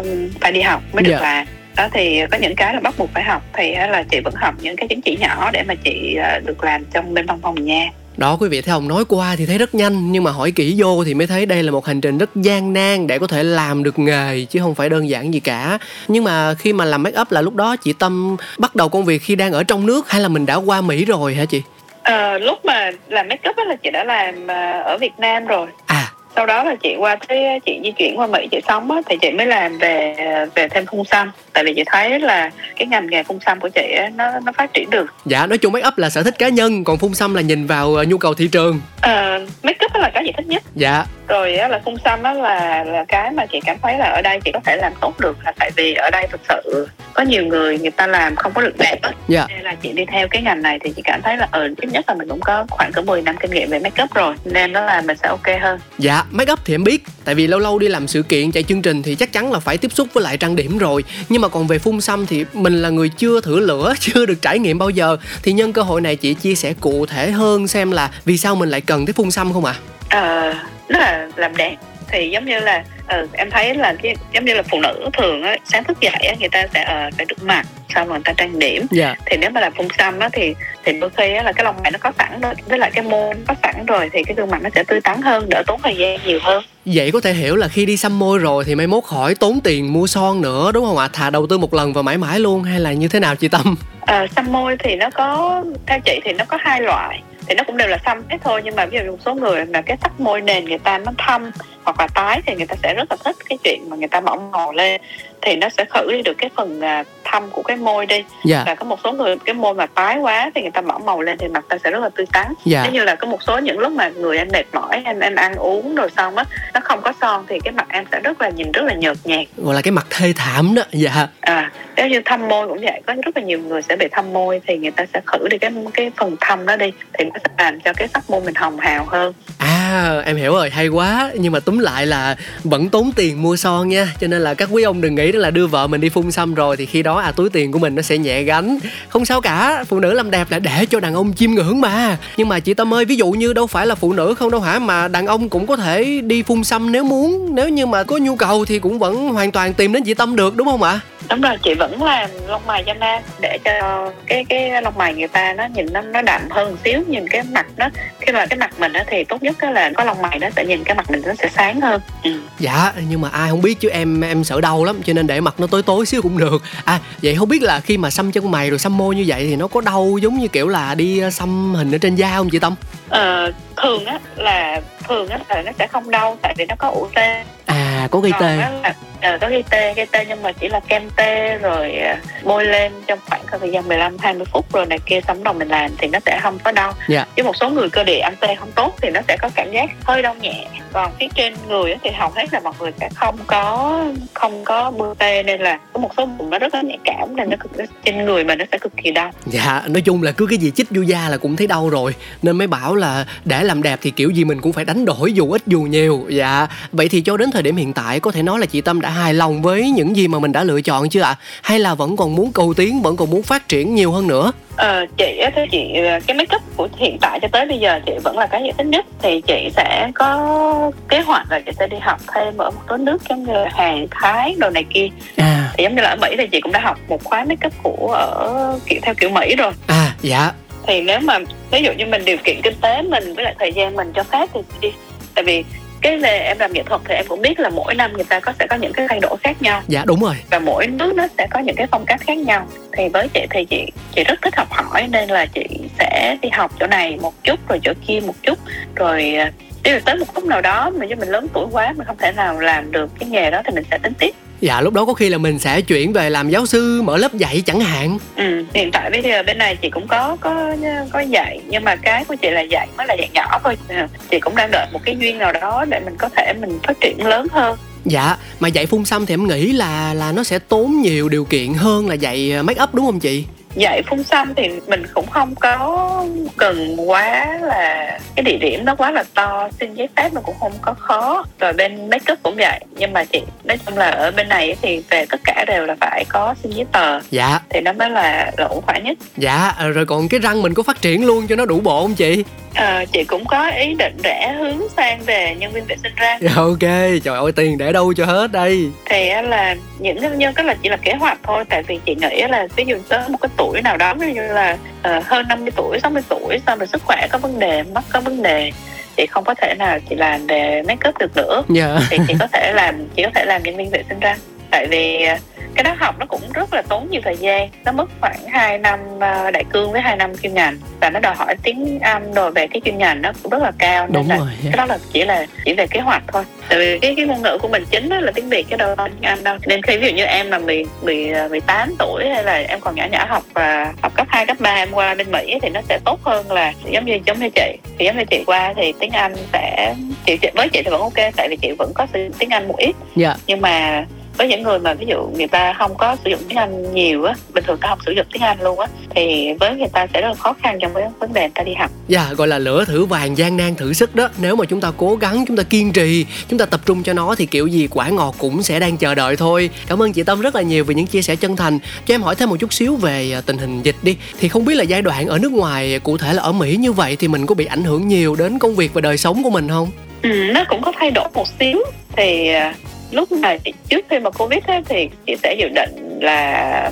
uh, 0.01 0.07
phải 0.41 0.53
đi 0.53 0.61
học 0.61 0.83
mới 0.93 1.03
được 1.03 1.11
yeah. 1.11 1.23
Dạ. 1.23 1.33
làm 1.35 1.60
đó 1.77 1.89
thì 1.93 2.21
có 2.31 2.39
những 2.39 2.57
cái 2.57 2.75
là 2.75 2.81
bắt 2.81 2.95
buộc 2.99 3.11
phải 3.15 3.23
học 3.23 3.43
thì 3.53 3.75
là 3.75 4.03
chị 4.11 4.21
vẫn 4.21 4.35
học 4.35 4.55
những 4.61 4.77
cái 4.77 4.89
chứng 4.89 5.01
chỉ 5.01 5.17
nhỏ 5.21 5.51
để 5.53 5.63
mà 5.63 5.75
chị 5.75 6.17
ờ, 6.23 6.41
được 6.41 6.65
làm 6.65 6.85
trong 6.93 7.15
bên 7.15 7.27
văn 7.27 7.39
phòng 7.43 7.65
nha 7.65 7.91
đó 8.17 8.37
quý 8.41 8.49
vị 8.49 8.61
thấy 8.63 8.73
ông 8.73 8.89
nói 8.89 9.05
qua 9.09 9.37
thì 9.37 9.47
thấy 9.47 9.59
rất 9.59 9.75
nhanh 9.75 10.13
nhưng 10.13 10.25
mà 10.25 10.31
hỏi 10.31 10.51
kỹ 10.51 10.75
vô 10.79 11.05
thì 11.05 11.15
mới 11.15 11.27
thấy 11.27 11.47
đây 11.47 11.63
là 11.63 11.73
một 11.73 11.87
hành 11.87 12.01
trình 12.01 12.19
rất 12.19 12.31
gian 12.37 12.73
nan 12.73 13.07
để 13.07 13.19
có 13.19 13.27
thể 13.27 13.43
làm 13.43 13.83
được 13.83 13.99
nghề 13.99 14.45
chứ 14.45 14.61
không 14.61 14.75
phải 14.75 14.89
đơn 14.89 15.09
giản 15.09 15.35
gì 15.35 15.41
cả. 15.41 15.79
Nhưng 16.09 16.25
mà 16.25 16.55
khi 16.55 16.73
mà 16.73 16.85
làm 16.85 17.03
make 17.03 17.21
up 17.21 17.33
là 17.33 17.41
lúc 17.41 17.55
đó 17.55 17.77
chị 17.77 17.93
tâm 17.93 18.37
bắt 18.59 18.77
đầu 18.77 18.89
công 18.89 19.05
việc 19.05 19.23
khi 19.23 19.37
đang 19.37 19.53
ở 19.53 19.65
trong 19.65 19.87
nước 19.87 20.11
hay 20.11 20.21
là 20.21 20.29
mình 20.29 20.47
đã 20.47 20.55
qua 20.55 20.81
mỹ 20.81 21.05
rồi 21.05 21.35
hả 21.35 21.45
chị? 21.45 21.63
À, 22.03 22.39
lúc 22.39 22.65
mà 22.65 22.91
làm 23.09 23.29
make 23.29 23.51
up 23.51 23.57
là 23.67 23.77
chị 23.83 23.91
đã 23.91 24.05
làm 24.05 24.47
ờ, 24.47 24.83
ở 24.83 24.99
việt 24.99 25.13
nam 25.19 25.47
rồi. 25.47 25.67
À 25.87 26.10
sau 26.37 26.47
đó 26.47 26.65
là 26.65 26.75
chị 26.83 26.97
qua 26.99 27.17
cái 27.29 27.47
ờ, 27.47 27.59
chị 27.67 27.81
di 27.85 27.91
chuyển 27.91 28.19
qua 28.19 28.27
mỹ 28.27 28.49
chị 28.51 28.61
sống 28.69 28.91
á 28.91 29.01
thì 29.09 29.17
chị 29.21 29.31
mới 29.31 29.47
làm 29.47 29.79
về 29.79 30.15
ờ, 30.19 30.47
về 30.55 30.69
thêm 30.69 30.87
phun 30.87 31.05
xăm. 31.05 31.31
Tại 31.53 31.65
vì 31.65 31.75
chị 31.77 31.83
thấy 31.87 32.21
là 32.21 32.51
cái 32.77 32.87
ngành 32.89 33.07
nghề 33.07 33.23
phun 33.23 33.39
xăm 33.47 33.61
của 33.61 33.69
chị 33.69 33.95
á, 33.97 34.11
nó 34.15 34.41
nó 34.45 34.53
phát 34.53 34.75
triển 34.75 34.91
được. 34.91 35.07
Dạ 35.25 35.47
nói 35.47 35.59
chung 35.59 35.73
make 35.73 35.89
up 35.89 35.99
là 35.99 36.11
sở 36.11 36.23
thích 36.23 36.39
cá 36.39 36.49
nhân 36.49 36.85
còn 36.85 36.99
phun 36.99 37.15
xăm 37.15 37.35
là 37.35 37.41
nhìn 37.41 37.67
vào 37.67 37.95
ờ, 37.95 38.05
nhu 38.05 38.19
cầu 38.19 38.35
thị 38.35 38.49
trường 38.53 38.81
uh, 39.07 39.49
make 39.63 39.87
up 39.87 39.95
là 39.95 40.11
cái 40.15 40.25
gì 40.25 40.33
thích 40.37 40.47
nhất? 40.47 40.63
Dạ. 40.75 41.05
Rồi 41.29 41.57
á, 41.57 41.69
là 41.69 41.81
phun 41.85 41.95
xăm 42.05 42.23
đó 42.23 42.33
là 42.33 42.85
là 42.85 43.05
cái 43.09 43.31
mà 43.31 43.47
chị 43.47 43.61
cảm 43.65 43.77
thấy 43.83 43.99
là 43.99 44.05
ở 44.05 44.23
đây 44.23 44.41
chị 44.45 44.51
có 44.53 44.61
thể 44.65 44.77
làm 44.77 44.93
tốt 45.01 45.21
được 45.21 45.37
là 45.45 45.53
tại 45.59 45.71
vì 45.77 45.95
ở 45.95 46.11
đây 46.11 46.27
thực 46.31 46.41
sự 46.49 46.89
có 47.15 47.23
nhiều 47.23 47.47
người 47.47 47.79
người 47.79 47.91
ta 47.91 48.07
làm 48.07 48.37
không 48.37 48.53
có 48.53 48.63
được 48.63 48.79
đẹp 48.79 48.97
á. 49.03 49.11
Dạ. 49.29 49.47
nên 49.49 49.61
là 49.61 49.75
chị 49.83 49.93
đi 49.93 50.05
theo 50.05 50.29
cái 50.29 50.43
ngành 50.43 50.63
này 50.63 50.79
thì 50.85 50.93
chị 50.97 51.03
cảm 51.05 51.23
thấy 51.23 51.37
là 51.37 51.49
ở 51.51 51.61
ừ, 51.61 51.75
ít 51.79 51.89
nhất 51.93 52.05
là 52.09 52.15
mình 52.15 52.29
cũng 52.29 52.41
có 52.41 52.67
khoảng 52.71 52.93
cỡ 52.93 53.03
10 53.03 53.23
năm 53.23 53.37
kinh 53.41 53.51
nghiệm 53.51 53.71
về 53.71 53.79
make 53.79 54.03
up 54.03 54.15
rồi 54.15 54.35
nên 54.45 54.73
đó 54.73 54.81
là 54.81 55.01
mình 55.01 55.17
sẽ 55.23 55.29
ok 55.29 55.61
hơn. 55.61 55.79
Dạ 55.99 56.25
make 56.31 56.53
up 56.53 56.59
thì 56.65 56.75
em 56.75 56.85
biết 56.85 57.05
tại 57.25 57.35
vì 57.35 57.47
lâu 57.47 57.61
lâu 57.61 57.79
đi 57.79 57.89
làm 57.89 58.09
sự 58.09 58.23
kiện 58.23 58.53
chạy 58.53 58.63
chương 58.63 58.83
trình 58.83 59.03
thì 59.03 59.15
chắc 59.15 59.33
chắn 59.33 59.53
là 59.53 59.59
phải 59.59 59.79
tiếp 59.79 59.93
xúc 59.93 60.09
với 60.15 60.25
lại 60.25 60.37
trang 60.37 60.57
điểm 60.57 60.79
rồi. 60.79 61.05
Nhưng 61.29 61.43
mà 61.43 61.49
còn 61.49 61.67
về 61.67 61.79
phun 61.79 62.01
xăm 62.01 62.27
thì 62.27 62.45
mình 62.53 62.83
là 62.83 62.89
người 62.89 63.09
chưa 63.09 63.41
thử 63.41 63.61
lửa 63.61 63.95
chưa 64.01 64.27
được 64.27 64.43
trải 64.43 64.59
nghiệm 64.59 64.79
bao 64.79 64.91
giờ. 64.91 65.17
Thì 65.43 65.53
nhân 65.53 65.73
cơ 65.73 65.83
hội 65.83 66.01
này 66.01 66.17
chị 66.17 66.35
chia 66.35 66.55
sẻ 66.55 66.75
cụ 66.81 67.07
thể 67.07 67.31
hơn 67.31 67.69
xem 67.69 67.91
là 67.91 68.11
vì 68.25 68.39
sao 68.39 68.55
mình 68.55 68.69
lại 68.69 68.81
cần 68.91 69.07
tới 69.07 69.13
phun 69.13 69.31
xăm 69.31 69.53
không 69.53 69.65
ạ 69.65 69.75
à? 70.09 70.21
ờ 70.21 70.55
đó 70.89 70.99
là 70.99 71.29
làm 71.37 71.57
đẹp 71.57 71.77
thì 72.09 72.31
giống 72.31 72.45
như 72.45 72.61
là 72.61 72.85
ừ, 73.09 73.29
em 73.33 73.51
thấy 73.51 73.75
là 73.75 73.95
cái 74.03 74.15
giống 74.33 74.45
như 74.45 74.55
là 74.55 74.63
phụ 74.71 74.81
nữ 74.81 75.11
thường 75.13 75.43
á 75.43 75.57
sáng 75.65 75.85
thức 75.85 76.01
dậy 76.01 76.27
á 76.29 76.35
người 76.41 76.49
ta 76.49 76.67
sẽ 76.75 76.83
uh, 76.83 77.15
phải 77.17 77.27
được 77.27 77.43
mặt 77.43 77.67
xong 77.95 78.09
rồi 78.09 78.17
người 78.17 78.25
ta 78.25 78.33
trang 78.33 78.59
điểm 78.59 78.79
yeah. 78.79 78.91
Dạ. 78.91 79.15
thì 79.27 79.37
nếu 79.37 79.51
mà 79.51 79.61
làm 79.61 79.73
phun 79.73 79.89
xăm 79.99 80.19
á 80.19 80.29
thì 80.33 80.55
thì 80.85 80.93
đôi 80.93 81.11
khi 81.17 81.35
á 81.35 81.43
là 81.43 81.53
cái 81.53 81.65
lông 81.65 81.77
mày 81.83 81.91
nó 81.91 81.99
có 81.99 82.13
sẵn 82.19 82.41
rồi 82.41 82.55
với 82.67 82.79
lại 82.79 82.91
cái 82.95 83.05
môi 83.05 83.35
nó 83.35 83.41
có 83.49 83.55
sẵn 83.63 83.87
rồi 83.87 84.11
thì 84.13 84.23
cái 84.27 84.35
gương 84.37 84.51
mặt 84.51 84.63
nó 84.63 84.71
sẽ 84.75 84.85
tươi 84.85 85.01
tắn 85.01 85.23
hơn 85.23 85.49
đỡ 85.49 85.63
tốn 85.67 85.81
thời 85.83 85.97
gian 85.97 86.19
nhiều 86.25 86.39
hơn 86.43 86.65
vậy 86.85 87.11
có 87.13 87.21
thể 87.21 87.33
hiểu 87.33 87.57
là 87.57 87.69
khi 87.69 87.87
đi 87.87 87.97
xăm 87.97 88.19
môi 88.19 88.39
rồi 88.39 88.65
thì 88.65 88.75
mai 88.75 88.87
mốt 88.87 89.05
khỏi 89.05 89.35
tốn 89.35 89.61
tiền 89.65 89.93
mua 89.93 90.07
son 90.07 90.41
nữa 90.41 90.71
đúng 90.75 90.85
không 90.85 90.97
ạ 90.97 91.09
thà 91.13 91.31
đầu 91.31 91.47
tư 91.47 91.59
một 91.59 91.75
lần 91.75 91.93
và 91.93 92.03
mãi 92.03 92.19
mãi 92.19 92.41
luôn 92.41 92.63
hay 92.63 92.81
là 92.81 92.93
như 92.93 93.09
thế 93.09 93.21
nào 93.21 93.37
chị 93.37 93.49
tâm 93.49 93.77
à, 94.01 94.27
xăm 94.37 94.53
môi 94.53 94.77
thì 94.79 94.97
nó 94.97 95.11
có 95.11 95.63
theo 95.87 96.01
chị 96.05 96.21
thì 96.25 96.33
nó 96.33 96.45
có 96.45 96.59
hai 96.61 96.83
loại 96.83 97.23
thì 97.51 97.57
nó 97.57 97.65
cũng 97.65 97.77
đều 97.77 97.89
là 97.89 97.99
xăm 98.05 98.23
hết 98.31 98.39
thôi. 98.45 98.61
Nhưng 98.65 98.77
mà 98.77 98.87
ví 98.87 98.99
dụ 99.05 99.11
một 99.11 99.19
số 99.25 99.35
người 99.35 99.65
mà 99.65 99.83
cái 99.83 99.97
sắc 100.03 100.21
môi 100.21 100.41
nền 100.41 100.65
người 100.65 100.79
ta 100.79 100.99
nó 100.99 101.13
thâm 101.19 101.51
hoặc 101.85 102.01
là 102.01 102.09
tái 102.15 102.43
thì 102.47 102.55
người 102.55 102.67
ta 102.67 102.75
sẽ 102.83 102.95
rất 102.95 103.11
là 103.11 103.17
thích 103.25 103.37
cái 103.49 103.59
chuyện 103.65 103.91
mà 103.91 103.97
người 103.97 104.09
ta 104.09 104.21
mỏng 104.21 104.51
màu 104.51 104.73
lên 104.73 105.01
thì 105.43 105.57
nó 105.57 105.69
sẽ 105.69 105.85
khử 105.85 106.13
đi 106.13 106.23
được 106.23 106.35
cái 106.39 106.51
phần 106.57 106.81
à, 106.81 107.05
thâm 107.25 107.51
của 107.51 107.63
cái 107.63 107.77
môi 107.77 108.07
đi. 108.07 108.25
Dạ. 108.45 108.63
và 108.67 108.75
có 108.75 108.85
một 108.85 108.99
số 109.05 109.13
người 109.13 109.37
cái 109.45 109.55
môi 109.55 109.75
mà 109.75 109.87
tái 109.87 110.19
quá 110.19 110.51
thì 110.55 110.63
người 110.63 110.71
ta 110.71 110.81
mỏng 110.81 111.07
màu 111.07 111.21
lên 111.21 111.39
thì 111.39 111.49
mặt 111.49 111.65
ta 111.69 111.79
sẽ 111.85 111.91
rất 111.91 111.99
là 111.99 112.09
tươi 112.09 112.27
tắn. 112.33 112.47
Dạ. 112.65 112.89
như 112.93 113.05
là 113.05 113.15
có 113.15 113.27
một 113.27 113.43
số 113.43 113.59
những 113.59 113.79
lúc 113.79 113.93
mà 113.93 114.09
người 114.09 114.39
em 114.39 114.49
mệt 114.53 114.67
mỏi 114.73 115.03
em 115.05 115.21
em 115.21 115.35
ăn 115.35 115.55
uống 115.55 115.95
rồi 115.95 116.09
xong 116.17 116.37
á 116.37 116.45
nó 116.75 116.81
không 116.85 117.03
có 117.03 117.13
son 117.21 117.45
thì 117.49 117.59
cái 117.65 117.73
mặt 117.73 117.87
em 117.89 118.05
sẽ 118.13 118.21
rất 118.21 118.41
là 118.41 118.49
nhìn 118.49 118.73
rất 118.73 118.83
là 118.83 118.95
nhợt 118.95 119.17
nhạt 119.25 119.47
gọi 119.57 119.75
là 119.75 119.83
cái 119.83 119.93
mặt 119.93 120.07
thê 120.11 120.33
thảm 120.37 120.75
đó 120.75 120.83
dạ 120.93 121.29
à 121.41 121.71
nếu 121.97 122.09
như 122.09 122.21
thâm 122.25 122.49
môi 122.49 122.69
cũng 122.69 122.79
vậy 122.83 123.01
có 123.07 123.15
rất 123.25 123.37
là 123.37 123.43
nhiều 123.43 123.59
người 123.59 123.83
sẽ 123.83 123.97
bị 123.97 124.07
thâm 124.13 124.33
môi 124.33 124.61
thì 124.67 124.77
người 124.77 124.91
ta 124.91 125.05
sẽ 125.15 125.21
khử 125.27 125.49
đi 125.49 125.59
cái 125.59 125.73
cái 125.95 126.11
phần 126.17 126.37
thâm 126.41 126.67
đó 126.67 126.77
đi 126.77 126.93
thì 127.13 127.25
nó 127.25 127.39
sẽ 127.45 127.65
làm 127.65 127.81
cho 127.81 127.93
cái 127.93 128.09
sắc 128.15 128.31
môi 128.31 128.41
mình 128.41 128.55
hồng 128.55 128.79
hào 128.79 129.05
hơn 129.05 129.33
à 129.59 130.23
em 130.25 130.37
hiểu 130.37 130.53
rồi 130.53 130.71
hay 130.71 130.89
quá 130.89 131.31
nhưng 131.35 131.53
mà 131.53 131.61
túm 131.61 131.79
lại 131.79 132.07
là 132.07 132.37
vẫn 132.65 132.89
tốn 132.89 133.13
tiền 133.17 133.43
mua 133.43 133.57
son 133.57 133.89
nha 133.89 134.07
cho 134.21 134.27
nên 134.27 134.41
là 134.41 134.55
các 134.55 134.69
quý 134.73 134.83
ông 134.83 135.01
đừng 135.01 135.15
nghĩ 135.15 135.30
đó 135.33 135.39
là 135.39 135.51
đưa 135.51 135.67
vợ 135.67 135.87
mình 135.87 136.01
đi 136.01 136.09
phun 136.09 136.31
xăm 136.31 136.55
rồi 136.55 136.77
thì 136.77 136.87
khi 136.87 137.03
đó 137.03 137.19
à 137.19 137.33
túi 137.33 137.51
tiền 137.51 137.73
của 137.73 137.79
mình 137.79 137.95
nó 137.95 138.03
sẽ 138.03 138.19
nhẹ 138.19 138.43
gánh. 138.43 138.79
Không 139.09 139.25
sao 139.25 139.41
cả, 139.41 139.85
phụ 139.89 140.01
nữ 140.01 140.13
làm 140.13 140.31
đẹp 140.31 140.51
là 140.51 140.59
để 140.59 140.87
cho 140.91 141.01
đàn 141.01 141.15
ông 141.15 141.33
chiêm 141.33 141.51
ngưỡng 141.51 141.81
mà. 141.81 142.19
Nhưng 142.37 142.49
mà 142.49 142.61
chị 142.61 142.75
tâm 142.75 142.95
ơi, 142.95 143.05
ví 143.05 143.17
dụ 143.17 143.31
như 143.31 143.53
đâu 143.53 143.67
phải 143.67 143.87
là 143.87 143.95
phụ 143.95 144.13
nữ 144.13 144.35
không 144.35 144.51
đâu 144.51 144.61
hả? 144.61 144.79
Mà 144.79 145.09
đàn 145.09 145.27
ông 145.27 145.49
cũng 145.49 145.67
có 145.67 145.77
thể 145.77 146.21
đi 146.21 146.43
phun 146.43 146.65
xăm 146.65 146.93
nếu 146.93 147.05
muốn. 147.05 147.55
Nếu 147.55 147.69
như 147.69 147.87
mà 147.87 148.05
có 148.05 148.17
nhu 148.17 148.37
cầu 148.37 148.65
thì 148.65 148.79
cũng 148.79 148.99
vẫn 148.99 149.29
hoàn 149.29 149.53
toàn 149.53 149.75
tìm 149.75 149.93
đến 149.93 150.03
chị 150.03 150.15
tâm 150.15 150.37
được, 150.37 150.57
đúng 150.57 150.67
không 150.67 150.83
ạ? 150.83 151.01
Đúng 151.31 151.41
rồi 151.41 151.57
chị 151.63 151.75
vẫn 151.75 152.03
làm 152.03 152.31
lông 152.47 152.67
mày 152.67 152.85
cho 152.87 152.95
nam 152.95 153.23
để 153.41 153.59
cho 153.65 154.11
cái 154.27 154.45
cái 154.49 154.83
lông 154.83 154.95
mày 154.97 155.15
người 155.15 155.29
ta 155.29 155.53
nó 155.53 155.65
nhìn 155.65 155.87
nó 155.93 156.01
nó 156.01 156.23
đậm 156.23 156.43
hơn 156.51 156.71
một 156.71 156.77
xíu 156.85 157.03
nhìn 157.09 157.29
cái 157.29 157.43
mặt 157.43 157.67
nó 157.77 157.89
khi 158.21 158.33
mà 158.33 158.47
cái 158.47 158.59
mặt 158.59 158.71
mình 158.79 158.93
á 158.93 159.05
thì 159.07 159.25
tốt 159.25 159.43
nhất 159.43 159.57
là 159.63 159.91
có 159.97 160.05
lông 160.05 160.23
mày 160.23 160.39
đó 160.39 160.49
sẽ 160.57 160.65
nhìn 160.65 160.85
cái 160.85 160.95
mặt 160.95 161.11
mình 161.11 161.23
nó 161.27 161.35
sẽ 161.35 161.49
sáng 161.57 161.81
hơn. 161.81 162.01
Ừ. 162.25 162.31
dạ 162.59 162.93
nhưng 163.09 163.21
mà 163.21 163.29
ai 163.29 163.51
không 163.51 163.63
biết 163.63 163.81
chứ 163.81 163.89
em 163.89 164.21
em 164.21 164.45
sợ 164.45 164.61
đau 164.61 164.85
lắm 164.85 165.01
cho 165.05 165.13
nên 165.13 165.27
để 165.27 165.41
mặt 165.41 165.55
nó 165.59 165.67
tối 165.67 165.83
tối 165.83 166.07
xíu 166.07 166.23
cũng 166.23 166.39
được. 166.39 166.63
À 166.85 166.99
vậy 167.23 167.35
không 167.35 167.49
biết 167.49 167.63
là 167.63 167.81
khi 167.81 167.99
mà 167.99 168.11
xăm 168.11 168.33
chân 168.33 168.51
mày 168.51 168.71
rồi 168.71 168.79
xăm 168.79 168.97
môi 168.97 169.17
như 169.17 169.25
vậy 169.27 169.47
thì 169.49 169.57
nó 169.57 169.69
có 169.69 169.81
đau 169.81 170.19
giống 170.23 170.39
như 170.39 170.49
kiểu 170.49 170.69
là 170.69 170.95
đi 170.95 171.31
xăm 171.31 171.75
hình 171.75 171.95
ở 171.95 171.99
trên 171.99 172.15
da 172.15 172.37
không 172.37 172.51
chị 172.51 172.59
tâm? 172.59 172.75
Ờ, 173.09 173.53
thường 173.77 174.05
á 174.05 174.19
là 174.37 174.81
thường 175.09 175.29
á 175.29 175.39
là 175.49 175.63
nó 175.63 175.73
sẽ 175.79 175.87
không 175.87 176.11
đau 176.11 176.39
tại 176.43 176.55
vì 176.59 176.65
nó 176.69 176.75
có 176.79 176.89
ủ 176.89 177.09
tê. 177.15 177.45
À 177.67 178.09
có 178.11 178.21
gây 178.21 178.33
tê. 178.41 178.57
Là, 178.57 178.95
ờ, 179.23 179.39
có 179.41 179.49
gây 179.49 179.65
tê 179.71 179.95
gây 179.95 180.07
tê 180.07 180.25
nhưng 180.29 180.43
mà 180.43 180.53
chỉ 180.53 180.69
là 180.69 180.81
kem 180.89 181.11
tê 181.17 181.59
rồi 181.59 181.93
ờ, 181.93 182.17
bôi 182.45 182.65
lên 182.65 182.93
trong 183.07 183.19
khoảng 183.27 183.43
thời 183.47 183.71
gian 183.71 183.89
15 183.89 184.17
20 184.19 184.47
phút 184.53 184.73
rồi 184.73 184.87
này 184.87 184.99
kia 185.07 185.21
xong 185.29 185.45
đầu 185.45 185.55
mình 185.55 185.69
làm 185.69 185.91
thì 185.99 186.09
nó 186.09 186.19
sẽ 186.27 186.41
không 186.43 186.59
có 186.65 186.73
đau 186.73 186.87
yeah. 186.87 187.09
Dạ. 187.09 187.27
chứ 187.37 187.43
một 187.43 187.57
số 187.57 187.71
người 187.71 187.89
cơ 187.91 188.05
địa 188.05 188.19
ăn 188.19 188.35
tê 188.41 188.55
không 188.55 188.73
tốt 188.75 188.95
thì 189.03 189.11
nó 189.11 189.21
sẽ 189.29 189.37
có 189.43 189.51
cảm 189.55 189.73
giác 189.73 189.91
hơi 190.05 190.23
đau 190.23 190.35
nhẹ 190.35 190.67
còn 190.93 191.13
phía 191.21 191.27
trên 191.35 191.55
người 191.69 191.95
thì 192.03 192.11
hầu 192.11 192.31
hết 192.37 192.53
là 192.53 192.61
mọi 192.61 192.73
người 192.81 192.93
sẽ 193.01 193.09
không 193.15 193.39
có 193.47 194.05
không 194.35 194.65
có 194.65 194.91
bôi 194.91 195.15
tê 195.19 195.43
nên 195.43 195.61
là 195.61 195.79
có 195.93 196.01
một 196.01 196.11
số 196.17 196.27
vùng 196.27 196.51
nó 196.51 196.59
rất 196.59 196.75
là 196.75 196.83
nhạy 196.83 196.99
cảm 197.05 197.37
nên 197.37 197.51
nó 197.51 197.57
cực 197.61 197.89
trên 198.05 198.25
người 198.25 198.45
mà 198.45 198.55
nó 198.55 198.65
sẽ 198.73 198.79
cực 198.79 198.93
kỳ 198.97 199.11
đau 199.11 199.31
dạ 199.47 199.83
nói 199.87 200.03
chung 200.03 200.23
là 200.23 200.33
cứ 200.33 200.47
cái 200.47 200.59
gì 200.59 200.71
chích 200.71 200.91
vô 200.91 201.03
da 201.03 201.29
là 201.29 201.37
cũng 201.37 201.57
thấy 201.57 201.67
đau 201.67 201.89
rồi 201.89 202.15
nên 202.43 202.59
mới 202.59 202.67
bảo 202.67 202.95
là 202.95 203.27
để 203.45 203.63
làm 203.63 203.83
đẹp 203.83 203.99
thì 204.03 204.11
kiểu 204.11 204.31
gì 204.31 204.45
mình 204.45 204.61
cũng 204.61 204.73
phải 204.73 204.85
đánh 204.85 205.05
đổi 205.05 205.33
dù 205.33 205.51
ít 205.51 205.63
dù 205.67 205.81
nhiều 205.81 206.27
dạ 206.29 206.67
vậy 206.93 207.09
thì 207.09 207.21
cho 207.21 207.37
đến 207.37 207.51
thời 207.51 207.63
điểm 207.63 207.77
hiện 207.77 207.93
tại 207.93 208.21
có 208.21 208.31
thể 208.31 208.43
nói 208.43 208.59
là 208.59 208.67
chị 208.67 208.81
tâm 208.81 209.01
đã 209.01 209.10
hài 209.11 209.35
lòng 209.35 209.63
với 209.63 209.91
những 209.91 210.17
gì 210.17 210.29
mà 210.29 210.39
mình 210.39 210.53
đã 210.53 210.65
lựa 210.65 210.81
chọn 210.81 211.09
chưa 211.09 211.23
ạ 211.23 211.29
à? 211.29 211.37
hay 211.63 211.79
là 211.79 211.95
vẫn 211.95 212.17
còn 212.17 212.35
muốn 212.35 212.53
cầu 212.53 212.75
tiến 212.75 213.03
vẫn 213.03 213.17
còn 213.17 213.31
muốn 213.31 213.43
phát 213.43 213.69
triển 213.69 213.95
nhiều 213.95 214.13
hơn 214.13 214.27
nữa 214.27 214.53
Ờ, 214.81 215.07
chị 215.17 215.41
thì 215.57 215.63
chị 215.73 215.93
cái 216.27 216.37
make 216.37 216.57
up 216.57 216.63
của 216.77 216.89
hiện 216.97 217.19
tại 217.21 217.39
cho 217.43 217.49
tới 217.49 217.67
bây 217.67 217.79
giờ 217.79 218.01
chị 218.07 218.13
vẫn 218.25 218.39
là 218.39 218.47
cái 218.47 218.63
gì 218.63 218.71
thích 218.79 218.87
nhất 218.87 219.07
thì 219.23 219.41
chị 219.41 219.69
sẽ 219.77 220.11
có 220.15 220.91
kế 221.09 221.21
hoạch 221.21 221.47
là 221.51 221.61
chị 221.67 221.73
sẽ 221.79 221.87
đi 221.87 221.97
học 222.01 222.21
thêm 222.35 222.57
ở 222.57 222.71
một 222.71 222.81
số 222.89 222.97
nước 222.97 223.23
giống 223.29 223.45
như 223.45 223.53
là 223.53 223.71
Hàn, 223.73 224.07
Thái 224.11 224.55
đồ 224.59 224.71
này 224.71 224.85
kia. 224.95 225.09
À. 225.37 225.73
Thì 225.77 225.85
giống 225.85 225.95
như 225.95 226.03
là 226.03 226.09
ở 226.09 226.17
Mỹ 226.17 226.35
thì 226.39 226.47
chị 226.47 226.61
cũng 226.61 226.73
đã 226.73 226.81
học 226.81 226.99
một 227.09 227.25
khóa 227.25 227.45
make 227.45 227.67
up 227.67 227.73
của 227.83 228.13
ở 228.13 228.79
kiểu 228.87 229.01
theo 229.03 229.15
kiểu 229.15 229.31
Mỹ 229.31 229.57
rồi. 229.57 229.73
À, 229.87 230.15
dạ. 230.23 230.53
Thì 230.87 231.01
nếu 231.01 231.21
mà 231.21 231.39
ví 231.71 231.83
dụ 231.83 231.93
như 231.93 232.07
mình 232.07 232.25
điều 232.25 232.37
kiện 232.45 232.61
kinh 232.63 232.77
tế 232.81 233.03
mình 233.03 233.35
với 233.35 233.45
lại 233.45 233.55
thời 233.59 233.73
gian 233.73 233.97
mình 233.97 234.13
cho 234.15 234.23
phép 234.23 234.49
thì 234.55 234.61
đi. 234.81 234.89
Tại 235.35 235.45
vì 235.45 235.65
cái 236.01 236.19
về 236.19 236.39
em 236.39 236.59
làm 236.59 236.73
nghệ 236.73 236.83
thuật 236.83 237.01
thì 237.05 237.15
em 237.15 237.25
cũng 237.29 237.43
biết 237.43 237.61
là 237.61 237.69
mỗi 237.69 237.95
năm 237.95 238.13
người 238.13 238.25
ta 238.25 238.41
có 238.41 238.53
sẽ 238.59 238.67
có 238.67 238.77
những 238.77 238.93
cái 238.93 239.07
thay 239.09 239.21
đổi 239.21 239.37
khác 239.43 239.63
nhau. 239.63 239.83
Dạ 239.89 240.05
đúng 240.07 240.21
rồi. 240.21 240.35
Và 240.51 240.59
mỗi 240.59 240.87
nước 240.87 241.15
nó 241.15 241.27
sẽ 241.39 241.47
có 241.51 241.61
những 241.61 241.77
cái 241.77 241.87
phong 241.91 242.05
cách 242.07 242.21
khác 242.21 242.39
nhau. 242.39 242.67
Thì 242.93 243.09
với 243.09 243.29
chị 243.29 243.47
thì 243.51 243.65
chị 243.65 243.87
chị 244.13 244.25
rất 244.25 244.43
thích 244.43 244.57
học 244.57 244.69
hỏi 244.71 245.09
nên 245.11 245.29
là 245.29 245.47
chị 245.47 245.67
sẽ 245.99 246.37
đi 246.43 246.49
học 246.49 246.73
chỗ 246.81 246.87
này 246.87 247.19
một 247.23 247.45
chút 247.45 247.69
rồi 247.69 247.81
chỗ 247.83 247.93
kia 248.07 248.21
một 248.27 248.35
chút. 248.43 248.59
Rồi 248.97 249.37
đi 249.83 249.91
tới 250.05 250.17
một 250.17 250.27
lúc 250.35 250.45
nào 250.45 250.61
đó 250.61 250.91
mà 250.91 251.07
cho 251.11 251.17
mình 251.17 251.29
lớn 251.29 251.47
tuổi 251.53 251.67
quá 251.73 251.93
mình 251.97 252.07
không 252.07 252.17
thể 252.17 252.33
nào 252.33 252.61
làm 252.61 252.93
được 252.93 253.11
cái 253.21 253.29
nghề 253.29 253.51
đó 253.51 253.63
thì 253.65 253.75
mình 253.75 253.85
sẽ 253.91 253.99
tính 253.99 254.13
tiếp 254.19 254.35
dạ 254.61 254.81
lúc 254.81 254.95
đó 254.95 255.05
có 255.05 255.15
khi 255.15 255.29
là 255.29 255.39
mình 255.39 255.59
sẽ 255.59 255.81
chuyển 255.81 256.13
về 256.13 256.31
làm 256.31 256.51
giáo 256.51 256.67
sư 256.67 257.03
mở 257.03 257.17
lớp 257.17 257.35
dạy 257.35 257.63
chẳng 257.67 257.81
hạn. 257.81 258.19
Ừ 258.37 258.65
hiện 258.75 258.91
tại 258.93 259.11
bây 259.11 259.23
giờ 259.23 259.43
bên 259.43 259.59
này 259.59 259.77
chị 259.77 259.91
cũng 259.91 260.09
có 260.09 260.37
có 260.41 260.77
có 261.13 261.21
dạy 261.21 261.61
nhưng 261.69 261.85
mà 261.85 261.97
cái 261.97 262.25
của 262.25 262.35
chị 262.35 262.51
là 262.51 262.61
dạy 262.61 262.89
mới 262.97 263.07
là 263.07 263.15
dạy 263.15 263.29
nhỏ 263.35 263.59
thôi. 263.65 263.77
Chị 264.31 264.41
cũng 264.41 264.57
đang 264.57 264.71
đợi 264.71 264.87
một 264.93 265.01
cái 265.05 265.17
duyên 265.21 265.39
nào 265.39 265.53
đó 265.53 265.85
để 265.89 266.01
mình 266.05 266.17
có 266.19 266.29
thể 266.37 266.53
mình 266.61 266.79
phát 266.83 267.01
triển 267.01 267.27
lớn 267.27 267.47
hơn. 267.53 267.77
Dạ 268.05 268.37
mà 268.61 268.69
dạy 268.69 268.87
phun 268.87 269.05
xăm 269.05 269.27
thì 269.27 269.35
em 269.35 269.49
nghĩ 269.49 269.73
là 269.73 270.15
là 270.15 270.33
nó 270.33 270.45
sẽ 270.45 270.59
tốn 270.59 271.01
nhiều 271.03 271.29
điều 271.29 271.45
kiện 271.45 271.75
hơn 271.75 272.09
là 272.09 272.15
dạy 272.15 272.63
make 272.63 272.83
up 272.83 272.95
đúng 272.95 273.07
không 273.07 273.21
chị 273.21 273.45
dạy 273.75 274.03
phun 274.03 274.23
xăm 274.23 274.55
thì 274.57 274.69
mình 274.87 275.03
cũng 275.15 275.27
không 275.27 275.55
có 275.55 276.27
cần 276.57 276.97
quá 277.11 277.59
là 277.63 278.19
cái 278.37 278.43
địa 278.43 278.59
điểm 278.61 278.85
nó 278.85 278.95
quá 278.95 279.11
là 279.11 279.25
to 279.35 279.69
xin 279.81 279.95
giấy 279.95 280.09
phép 280.17 280.33
nó 280.33 280.41
cũng 280.41 280.55
không 280.61 280.73
có 280.83 280.95
khó. 280.99 281.45
Rồi 281.59 281.73
bên 281.73 282.11
make 282.11 282.33
up 282.33 282.39
cũng 282.43 282.57
vậy 282.57 282.81
nhưng 282.97 283.13
mà 283.13 283.25
chị 283.25 283.43
nói 283.65 283.79
chung 283.87 283.99
là 283.99 284.11
ở 284.11 284.31
bên 284.31 284.49
này 284.49 284.77
thì 284.83 285.03
về 285.11 285.27
tất 285.31 285.41
cả 285.45 285.65
đều 285.69 285.87
là 285.87 285.97
phải 286.01 286.25
có 286.29 286.55
xin 286.63 286.73
giấy 286.73 286.87
tờ. 286.93 287.21
Dạ. 287.31 287.61
Thì 287.71 287.81
nó 287.81 287.93
mới 287.93 288.11
là 288.11 288.53
ổn 288.57 288.83
thỏa 288.87 288.99
nhất. 288.99 289.19
Dạ 289.37 289.73
rồi 289.95 290.07
còn 290.07 290.29
cái 290.29 290.41
răng 290.41 290.63
mình 290.63 290.75
có 290.75 290.83
phát 290.83 291.03
triển 291.03 291.27
luôn 291.27 291.47
cho 291.47 291.57
nó 291.57 291.65
đủ 291.65 291.81
bộ 291.81 292.03
không 292.03 292.15
chị 292.15 292.45
À, 292.75 293.05
chị 293.13 293.25
cũng 293.25 293.45
có 293.45 293.71
ý 293.71 293.95
định 293.95 294.17
rẽ 294.25 294.57
hướng 294.59 294.89
sang 294.97 295.21
về 295.27 295.57
nhân 295.59 295.73
viên 295.73 295.85
vệ 295.85 295.97
sinh 296.03 296.13
răng 296.17 296.39
dạ, 296.43 296.51
ok 296.55 296.79
trời 297.25 297.39
ơi 297.39 297.53
tiền 297.57 297.79
để 297.79 297.93
đâu 297.93 298.15
cho 298.15 298.25
hết 298.25 298.53
đây 298.53 298.91
thì 299.05 299.31
là 299.43 299.77
những 299.99 300.39
nhân 300.39 300.55
cái 300.55 300.65
là 300.65 300.75
chỉ 300.83 300.89
là 300.89 300.97
kế 300.97 301.13
hoạch 301.15 301.39
thôi 301.43 301.65
tại 301.69 301.83
vì 301.83 302.01
chị 302.07 302.15
nghĩ 302.15 302.43
là 302.49 302.67
ví 302.77 302.85
dụ 302.87 302.97
tới 303.09 303.29
một 303.29 303.39
cái 303.41 303.51
tuổi 303.57 303.83
nào 303.83 303.97
đó 303.97 304.15
ví 304.15 304.35
dụ 304.35 304.43
là 304.43 304.77
uh, 305.17 305.25
hơn 305.25 305.49
50 305.49 305.71
tuổi 305.77 305.99
60 306.03 306.23
tuổi 306.29 306.59
xong 306.67 306.79
rồi 306.79 306.87
sức 306.87 307.03
khỏe 307.05 307.27
có 307.31 307.39
vấn 307.39 307.59
đề 307.59 307.83
mắt 307.83 308.05
có 308.13 308.21
vấn 308.21 308.43
đề 308.43 308.73
chị 309.17 309.27
không 309.27 309.45
có 309.45 309.55
thể 309.55 309.75
nào 309.79 309.99
chị 310.09 310.17
làm 310.17 310.47
về 310.47 310.83
make 310.89 311.09
up 311.09 311.19
được 311.19 311.37
nữa 311.37 311.63
yeah. 311.77 312.01
Dạ. 312.01 312.07
thì 312.11 312.19
chị 312.29 312.35
có 312.41 312.47
thể 312.53 312.73
làm 312.75 313.09
chị 313.17 313.23
có 313.23 313.31
thể 313.35 313.45
làm 313.45 313.63
nhân 313.63 313.77
viên 313.77 313.91
vệ 313.91 314.03
sinh 314.09 314.21
răng 314.21 314.39
tại 314.71 314.87
vì 314.91 315.27
uh, 315.35 315.41
cái 315.75 315.85
đó 315.85 315.95
học 315.99 316.15
nó 316.19 316.27
cũng 316.27 316.41
rất 316.55 316.75
là 316.75 316.83
tốn 316.89 317.11
nhiều 317.11 317.21
thời 317.25 317.37
gian 317.37 317.69
nó 317.85 317.93
mất 317.93 318.11
khoảng 318.21 318.49
2 318.49 318.79
năm 318.79 319.01
ờ, 319.21 319.51
đại 319.51 319.65
cương 319.73 319.93
với 319.93 320.01
2 320.01 320.17
năm 320.17 320.33
chuyên 320.43 320.55
ngành 320.55 320.77
và 321.01 321.11
nó 321.11 321.21
đòi 321.21 321.35
hỏi 321.35 321.55
tiếng 321.63 321.99
Anh 322.01 322.33
rồi 322.33 322.51
về 322.51 322.67
cái 322.67 322.81
chuyên 322.85 322.99
ngành 322.99 323.23
nó 323.23 323.33
cũng 323.43 323.51
rất 323.51 323.63
là 323.63 323.73
cao 323.79 324.07
nên 324.07 324.13
Đúng 324.13 324.29
là 324.29 324.37
rồi. 324.37 324.49
cái 324.65 324.77
đó 324.77 324.87
là 324.87 324.99
chỉ 325.13 325.25
là 325.25 325.47
chỉ 325.65 325.75
về 325.75 325.87
kế 325.87 326.01
hoạch 326.01 326.23
thôi 326.33 326.45
tại 326.69 326.79
vì 326.79 326.99
cái 326.99 327.15
cái 327.17 327.27
ngôn 327.27 327.43
ngữ 327.43 327.59
của 327.63 327.69
mình 327.69 327.85
chính 327.91 328.09
là 328.09 328.33
tiếng 328.35 328.49
Việt 328.49 328.67
chứ 328.71 328.77
đâu 328.77 328.95
là 328.99 329.09
tiếng 329.09 329.23
Anh 329.23 329.45
đâu 329.45 329.57
nên 329.67 329.83
khi 329.83 329.99
ví 329.99 330.09
dụ 330.09 330.15
như 330.17 330.25
em 330.25 330.51
mà 330.51 330.59
10, 330.59 330.85
10, 331.03 331.33
18 331.51 331.95
tuổi 331.99 332.29
hay 332.29 332.45
là 332.45 332.55
em 332.55 332.81
còn 332.81 332.95
nhỏ 332.95 333.07
nhỏ 333.11 333.27
học 333.29 333.43
và 333.55 333.93
học 334.03 334.13
cấp 334.15 334.27
2, 334.31 334.47
cấp 334.47 334.57
3 334.61 334.75
em 334.75 334.89
qua 334.93 335.15
bên 335.15 335.31
Mỹ 335.31 335.59
thì 335.63 335.69
nó 335.69 335.81
sẽ 335.89 335.99
tốt 336.05 336.21
hơn 336.23 336.53
là 336.53 336.73
giống 336.91 337.05
như 337.05 337.19
giống 337.27 337.39
như 337.39 337.51
chị 337.55 337.77
thì 337.99 338.05
giống 338.05 338.17
như 338.17 338.25
chị 338.25 338.45
qua 338.47 338.75
thì 338.77 338.93
tiếng 339.01 339.11
Anh 339.11 339.35
sẽ 339.53 339.95
chị, 340.27 340.37
với 340.55 340.69
chị 340.69 340.83
thì 340.83 340.91
vẫn 340.91 341.01
ok 341.01 341.35
tại 341.37 341.49
vì 341.49 341.57
chị 341.57 341.73
vẫn 341.79 341.93
có 341.95 342.07
tiếng 342.39 342.51
Anh 342.51 342.69
một 342.69 342.77
ít 342.79 342.85
yeah. 342.85 342.97
Dạ. 343.17 343.35
nhưng 343.47 343.61
mà 343.61 344.05
với 344.41 344.49
những 344.49 344.63
người 344.63 344.79
mà 344.79 344.95
ví 344.95 345.07
dụ 345.07 345.29
người 345.37 345.47
ta 345.47 345.73
không 345.79 345.95
có 345.99 346.17
sử 346.25 346.31
dụng 346.31 346.41
tiếng 346.49 346.59
Anh 346.59 346.95
nhiều 346.95 347.25
á 347.25 347.35
bình 347.55 347.65
thường 347.67 347.79
ta 347.81 347.89
không 347.89 347.99
sử 348.07 348.13
dụng 348.13 348.27
tiếng 348.33 348.43
Anh 348.43 348.63
luôn 348.63 348.79
á 348.79 348.87
thì 349.15 349.53
với 349.61 349.77
người 349.77 349.89
ta 349.93 350.07
sẽ 350.15 350.21
rất 350.21 350.29
là 350.29 350.35
khó 350.35 350.55
khăn 350.63 350.79
trong 350.81 350.95
cái 350.95 351.05
vấn 351.19 351.33
đề 351.33 351.41
người 351.41 351.51
ta 351.55 351.63
đi 351.63 351.75
học. 351.75 351.91
Dạ 352.09 352.25
yeah, 352.25 352.37
gọi 352.37 352.49
là 352.49 352.59
lửa 352.59 352.85
thử 352.85 353.05
vàng 353.05 353.39
gian 353.39 353.57
nan 353.57 353.75
thử 353.75 353.93
sức 353.93 354.15
đó. 354.15 354.29
Nếu 354.39 354.57
mà 354.57 354.65
chúng 354.65 354.81
ta 354.81 354.93
cố 354.97 355.17
gắng 355.17 355.45
chúng 355.49 355.57
ta 355.57 355.63
kiên 355.63 355.93
trì 355.93 356.27
chúng 356.49 356.59
ta 356.59 356.67
tập 356.67 356.81
trung 356.87 357.03
cho 357.03 357.13
nó 357.13 357.35
thì 357.35 357.47
kiểu 357.47 357.67
gì 357.67 357.89
quả 357.91 358.09
ngọt 358.09 358.35
cũng 358.39 358.63
sẽ 358.63 358.81
đang 358.81 358.97
chờ 358.97 359.15
đợi 359.15 359.37
thôi. 359.37 359.71
Cảm 359.87 360.03
ơn 360.03 360.13
chị 360.13 360.23
Tâm 360.23 360.41
rất 360.41 360.55
là 360.55 360.63
nhiều 360.63 360.85
về 360.85 360.95
những 360.95 361.07
chia 361.07 361.23
sẻ 361.23 361.37
chân 361.37 361.57
thành. 361.57 361.79
Cho 362.07 362.15
em 362.15 362.23
hỏi 362.23 362.35
thêm 362.35 362.49
một 362.49 362.57
chút 362.57 362.73
xíu 362.73 362.97
về 362.97 363.33
à, 363.33 363.41
tình 363.47 363.59
hình 363.59 363.83
dịch 363.83 363.97
đi. 364.03 364.17
Thì 364.41 364.49
không 364.49 364.65
biết 364.65 364.75
là 364.75 364.83
giai 364.83 365.03
đoạn 365.03 365.27
ở 365.27 365.39
nước 365.39 365.53
ngoài 365.53 365.99
cụ 365.99 366.17
thể 366.17 366.33
là 366.33 366.43
ở 366.43 366.53
Mỹ 366.53 366.77
như 366.77 366.93
vậy 366.93 367.17
thì 367.17 367.29
mình 367.29 367.47
có 367.47 367.55
bị 367.55 367.65
ảnh 367.65 367.85
hưởng 367.85 368.09
nhiều 368.09 368.37
đến 368.37 368.59
công 368.59 368.75
việc 368.75 368.95
và 368.95 369.01
đời 369.01 369.17
sống 369.17 369.43
của 369.43 369.51
mình 369.51 369.69
không? 369.69 369.91
Ừ, 370.23 370.29
nó 370.55 370.65
cũng 370.69 370.83
có 370.83 370.93
thay 370.99 371.11
đổi 371.11 371.29
một 371.35 371.47
xíu. 371.61 371.79
Thì 372.17 372.49
à, 372.49 372.75
lúc 373.11 373.33
mà 373.33 373.57
trước 373.89 374.05
khi 374.11 374.19
mà 374.19 374.31
covid 374.31 374.65
ấy, 374.67 374.83
thì 374.89 375.09
chị 375.27 375.37
sẽ 375.43 375.55
dự 375.59 375.69
định 375.75 376.19
là 376.21 376.91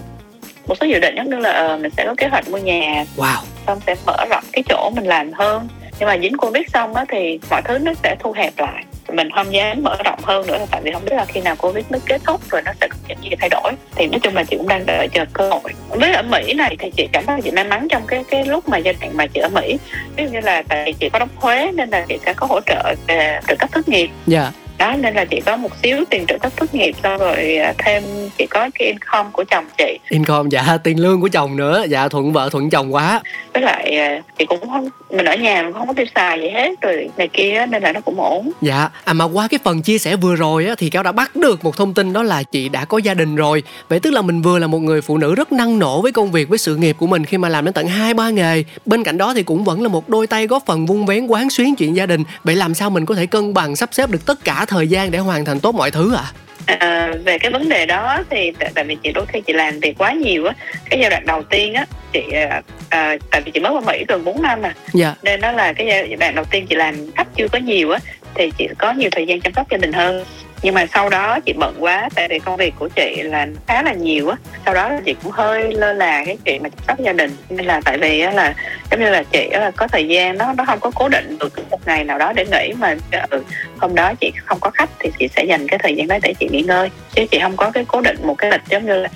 một 0.66 0.74
số 0.80 0.86
dự 0.86 0.98
định 0.98 1.14
giống 1.16 1.30
như 1.30 1.36
là 1.36 1.74
uh, 1.74 1.80
mình 1.80 1.92
sẽ 1.96 2.04
có 2.06 2.14
kế 2.16 2.26
hoạch 2.28 2.48
mua 2.48 2.58
nhà. 2.58 3.04
Wow. 3.16 3.42
Xong 3.66 3.78
sẽ 3.86 3.94
mở 4.06 4.16
rộng 4.30 4.44
cái 4.52 4.64
chỗ 4.68 4.90
mình 4.94 5.04
làm 5.04 5.32
hơn. 5.32 5.68
Nhưng 5.98 6.08
mà 6.08 6.18
dính 6.18 6.36
covid 6.36 6.62
xong 6.74 6.94
á 6.94 7.04
thì 7.08 7.38
mọi 7.50 7.62
thứ 7.62 7.78
nó 7.78 7.92
sẽ 8.02 8.16
thu 8.20 8.32
hẹp 8.32 8.52
lại. 8.58 8.84
Mình 9.12 9.30
không 9.34 9.52
dám 9.52 9.82
mở 9.82 9.96
rộng 10.04 10.18
hơn 10.22 10.46
nữa 10.46 10.58
tại 10.70 10.80
vì 10.84 10.92
không 10.92 11.04
biết 11.04 11.12
là 11.16 11.24
khi 11.24 11.40
nào 11.40 11.56
covid 11.56 11.84
nó 11.90 11.98
kết 12.06 12.20
thúc 12.24 12.40
rồi 12.50 12.62
nó 12.64 12.72
sẽ 12.80 12.88
có 12.88 12.96
những 13.08 13.18
gì 13.22 13.30
thay 13.40 13.48
đổi. 13.48 13.72
Thì 13.94 14.06
nói 14.06 14.20
chung 14.22 14.34
là 14.34 14.44
chị 14.44 14.56
cũng 14.56 14.68
đang 14.68 14.86
đợi 14.86 15.08
chờ 15.12 15.24
cơ 15.32 15.50
hội. 15.50 15.72
Với 15.88 16.12
ở 16.12 16.22
mỹ 16.22 16.54
này 16.54 16.76
thì 16.78 16.90
chị 16.96 17.08
cảm 17.12 17.26
thấy 17.26 17.40
chị 17.44 17.50
may 17.50 17.64
mắn 17.64 17.86
trong 17.90 18.02
cái 18.06 18.24
cái 18.30 18.44
lúc 18.44 18.68
mà 18.68 18.78
giai 18.78 18.94
đoạn 19.00 19.16
mà 19.16 19.26
chị 19.26 19.40
ở 19.40 19.48
mỹ. 19.48 19.78
Ví 20.16 20.24
dụ 20.24 20.30
như 20.30 20.40
là 20.40 20.62
tại 20.68 20.82
vì 20.86 20.92
chị 20.92 21.08
có 21.08 21.18
đóng 21.18 21.28
thuế 21.40 21.72
nên 21.74 21.90
là 21.90 22.04
chị 22.08 22.18
sẽ 22.26 22.32
có 22.32 22.46
hỗ 22.46 22.60
trợ 22.66 22.94
về 23.06 23.40
trợ 23.48 23.54
cấp 23.58 23.72
thất 23.72 23.88
nghiệp. 23.88 24.10
Dạ. 24.26 24.40
yeah 24.40 24.54
đó 24.78 24.96
nên 24.96 25.14
là 25.14 25.24
chị 25.24 25.40
có 25.46 25.56
một 25.56 25.70
xíu 25.82 26.04
tiền 26.10 26.26
trợ 26.26 26.38
cấp 26.38 26.52
thất 26.56 26.74
nghiệp 26.74 26.92
xong 27.02 27.18
rồi 27.18 27.56
à, 27.56 27.74
thêm 27.78 28.02
chị 28.38 28.46
có 28.46 28.70
cái 28.74 28.88
income 28.88 29.30
của 29.32 29.44
chồng 29.50 29.64
chị. 29.78 29.98
Income 30.08 30.48
dạ 30.52 30.78
tiền 30.84 31.00
lương 31.00 31.20
của 31.20 31.28
chồng 31.28 31.56
nữa. 31.56 31.84
Dạ 31.88 32.08
thuận 32.08 32.32
vợ 32.32 32.48
thuận 32.48 32.70
chồng 32.70 32.94
quá. 32.94 33.20
Với 33.54 33.62
lại 33.62 33.96
à, 33.98 34.22
chị 34.38 34.46
cũng 34.46 34.70
không 34.70 34.88
mình 35.10 35.24
ở 35.24 35.36
nhà 35.36 35.62
mình 35.62 35.72
không 35.72 35.86
có 35.86 35.92
tiêu 35.92 36.06
xài 36.14 36.40
gì 36.40 36.48
hết 36.48 36.80
rồi 36.80 37.08
này 37.16 37.28
kia 37.32 37.66
nên 37.68 37.82
là 37.82 37.92
nó 37.92 38.00
cũng 38.00 38.20
ổn. 38.20 38.50
Dạ 38.62 38.88
à 39.04 39.12
mà 39.12 39.24
qua 39.24 39.48
cái 39.48 39.58
phần 39.64 39.82
chia 39.82 39.98
sẻ 39.98 40.16
vừa 40.16 40.36
rồi 40.36 40.66
á 40.66 40.74
thì 40.78 40.90
cáo 40.90 41.02
đã 41.02 41.12
bắt 41.12 41.36
được 41.36 41.64
một 41.64 41.76
thông 41.76 41.94
tin 41.94 42.12
đó 42.12 42.22
là 42.22 42.42
chị 42.42 42.68
đã 42.68 42.84
có 42.84 42.98
gia 42.98 43.14
đình 43.14 43.36
rồi. 43.36 43.62
Vậy 43.88 44.00
tức 44.00 44.10
là 44.10 44.22
mình 44.22 44.42
vừa 44.42 44.58
là 44.58 44.66
một 44.66 44.78
người 44.78 45.00
phụ 45.00 45.18
nữ 45.18 45.34
rất 45.34 45.52
năng 45.52 45.78
nổ 45.78 46.02
với 46.02 46.12
công 46.12 46.32
việc 46.32 46.48
với 46.48 46.58
sự 46.58 46.76
nghiệp 46.76 46.96
của 46.98 47.06
mình 47.06 47.24
khi 47.24 47.38
mà 47.38 47.48
làm 47.48 47.64
đến 47.64 47.74
tận 47.74 47.86
hai 47.86 48.14
ba 48.14 48.30
nghề. 48.30 48.64
Bên 48.86 49.04
cạnh 49.04 49.18
đó 49.18 49.34
thì 49.34 49.42
cũng 49.42 49.64
vẫn 49.64 49.82
là 49.82 49.88
một 49.88 50.08
đôi 50.08 50.26
tay 50.26 50.46
góp 50.46 50.66
phần 50.66 50.86
vung 50.86 51.06
vén 51.06 51.26
quán 51.26 51.50
xuyến 51.50 51.74
chuyện 51.74 51.96
gia 51.96 52.06
đình. 52.06 52.24
Vậy 52.44 52.56
làm 52.56 52.74
sao 52.74 52.90
mình 52.90 53.06
có 53.06 53.14
thể 53.14 53.26
cân 53.26 53.54
bằng 53.54 53.76
sắp 53.76 53.88
xếp 53.92 54.10
được 54.10 54.26
tất 54.26 54.44
cả 54.44 54.64
thời 54.68 54.88
gian 54.88 55.10
để 55.10 55.18
hoàn 55.18 55.44
thành 55.44 55.60
tốt 55.60 55.74
mọi 55.74 55.90
thứ 55.90 56.14
ạ 56.14 56.22
à? 56.22 56.76
À, 56.80 57.12
về 57.24 57.38
cái 57.38 57.52
vấn 57.52 57.68
đề 57.68 57.86
đó 57.86 58.22
thì 58.30 58.52
tại, 58.58 58.70
tại 58.74 58.84
vì 58.84 58.96
chị 59.02 59.12
đôi 59.12 59.26
khi 59.26 59.40
chị 59.40 59.52
làm 59.52 59.80
việc 59.80 59.98
quá 59.98 60.12
nhiều 60.12 60.46
á 60.46 60.54
cái 60.90 61.00
giai 61.00 61.10
đoạn 61.10 61.26
đầu 61.26 61.42
tiên 61.42 61.74
á 61.74 61.86
chị 62.12 62.22
à, 62.32 62.62
à 62.88 63.16
tại 63.30 63.42
vì 63.44 63.50
chị 63.50 63.60
mới 63.60 63.72
qua 63.72 63.80
mỹ 63.80 64.04
gần 64.08 64.24
4 64.24 64.42
năm 64.42 64.62
mà 64.62 64.74
dạ. 64.92 65.14
nên 65.22 65.40
nó 65.40 65.52
là 65.52 65.72
cái 65.72 65.86
giai 65.86 66.16
đoạn 66.20 66.34
đầu 66.34 66.44
tiên 66.44 66.66
chị 66.66 66.74
làm 66.74 66.94
khách 67.16 67.28
chưa 67.36 67.48
có 67.48 67.58
nhiều 67.58 67.90
á 67.90 67.98
thì 68.34 68.50
chị 68.58 68.68
có 68.78 68.92
nhiều 68.92 69.10
thời 69.12 69.26
gian 69.26 69.40
chăm 69.40 69.52
sóc 69.52 69.66
gia 69.70 69.78
đình 69.78 69.92
hơn 69.92 70.24
nhưng 70.62 70.74
mà 70.74 70.86
sau 70.94 71.08
đó 71.08 71.40
chị 71.40 71.52
bận 71.52 71.76
quá 71.78 72.08
tại 72.14 72.28
vì 72.30 72.38
công 72.38 72.56
việc 72.56 72.74
của 72.78 72.88
chị 72.88 73.22
là 73.22 73.46
khá 73.66 73.82
là 73.82 73.92
nhiều 73.92 74.28
á. 74.28 74.36
Sau 74.64 74.74
đó 74.74 74.90
chị 75.04 75.14
cũng 75.22 75.32
hơi 75.32 75.72
lơ 75.72 75.92
là 75.92 76.24
cái 76.24 76.38
chuyện 76.44 76.62
mà 76.62 76.68
chăm 76.68 76.84
sóc 76.86 77.00
gia 77.00 77.12
đình. 77.12 77.36
Nên 77.50 77.66
là 77.66 77.80
tại 77.84 77.98
vì 77.98 78.20
á 78.20 78.30
là 78.30 78.54
giống 78.90 79.00
như 79.00 79.10
là 79.10 79.22
chị 79.22 79.48
là 79.52 79.70
có 79.70 79.88
thời 79.88 80.08
gian 80.08 80.38
nó 80.38 80.52
nó 80.56 80.64
không 80.64 80.80
có 80.80 80.90
cố 80.94 81.08
định 81.08 81.36
được 81.40 81.70
một 81.70 81.86
ngày 81.86 82.04
nào 82.04 82.18
đó 82.18 82.32
để 82.32 82.44
nghỉ 82.52 82.72
mà 82.78 82.96
ừ, 83.30 83.42
hôm 83.78 83.94
đó 83.94 84.12
chị 84.20 84.32
không 84.44 84.58
có 84.60 84.70
khách 84.70 84.90
thì 84.98 85.10
chị 85.18 85.28
sẽ 85.36 85.44
dành 85.44 85.68
cái 85.68 85.78
thời 85.82 85.96
gian 85.96 86.06
đó 86.06 86.18
để 86.22 86.34
chị 86.40 86.48
nghỉ 86.52 86.62
ngơi. 86.62 86.90
Chứ 87.14 87.24
chị 87.30 87.38
không 87.42 87.56
có 87.56 87.70
cái 87.70 87.84
cố 87.88 88.00
định 88.00 88.16
một 88.22 88.34
cái 88.38 88.50
lịch 88.50 88.62
giống 88.68 88.86
như 88.86 88.94
là 88.94 89.08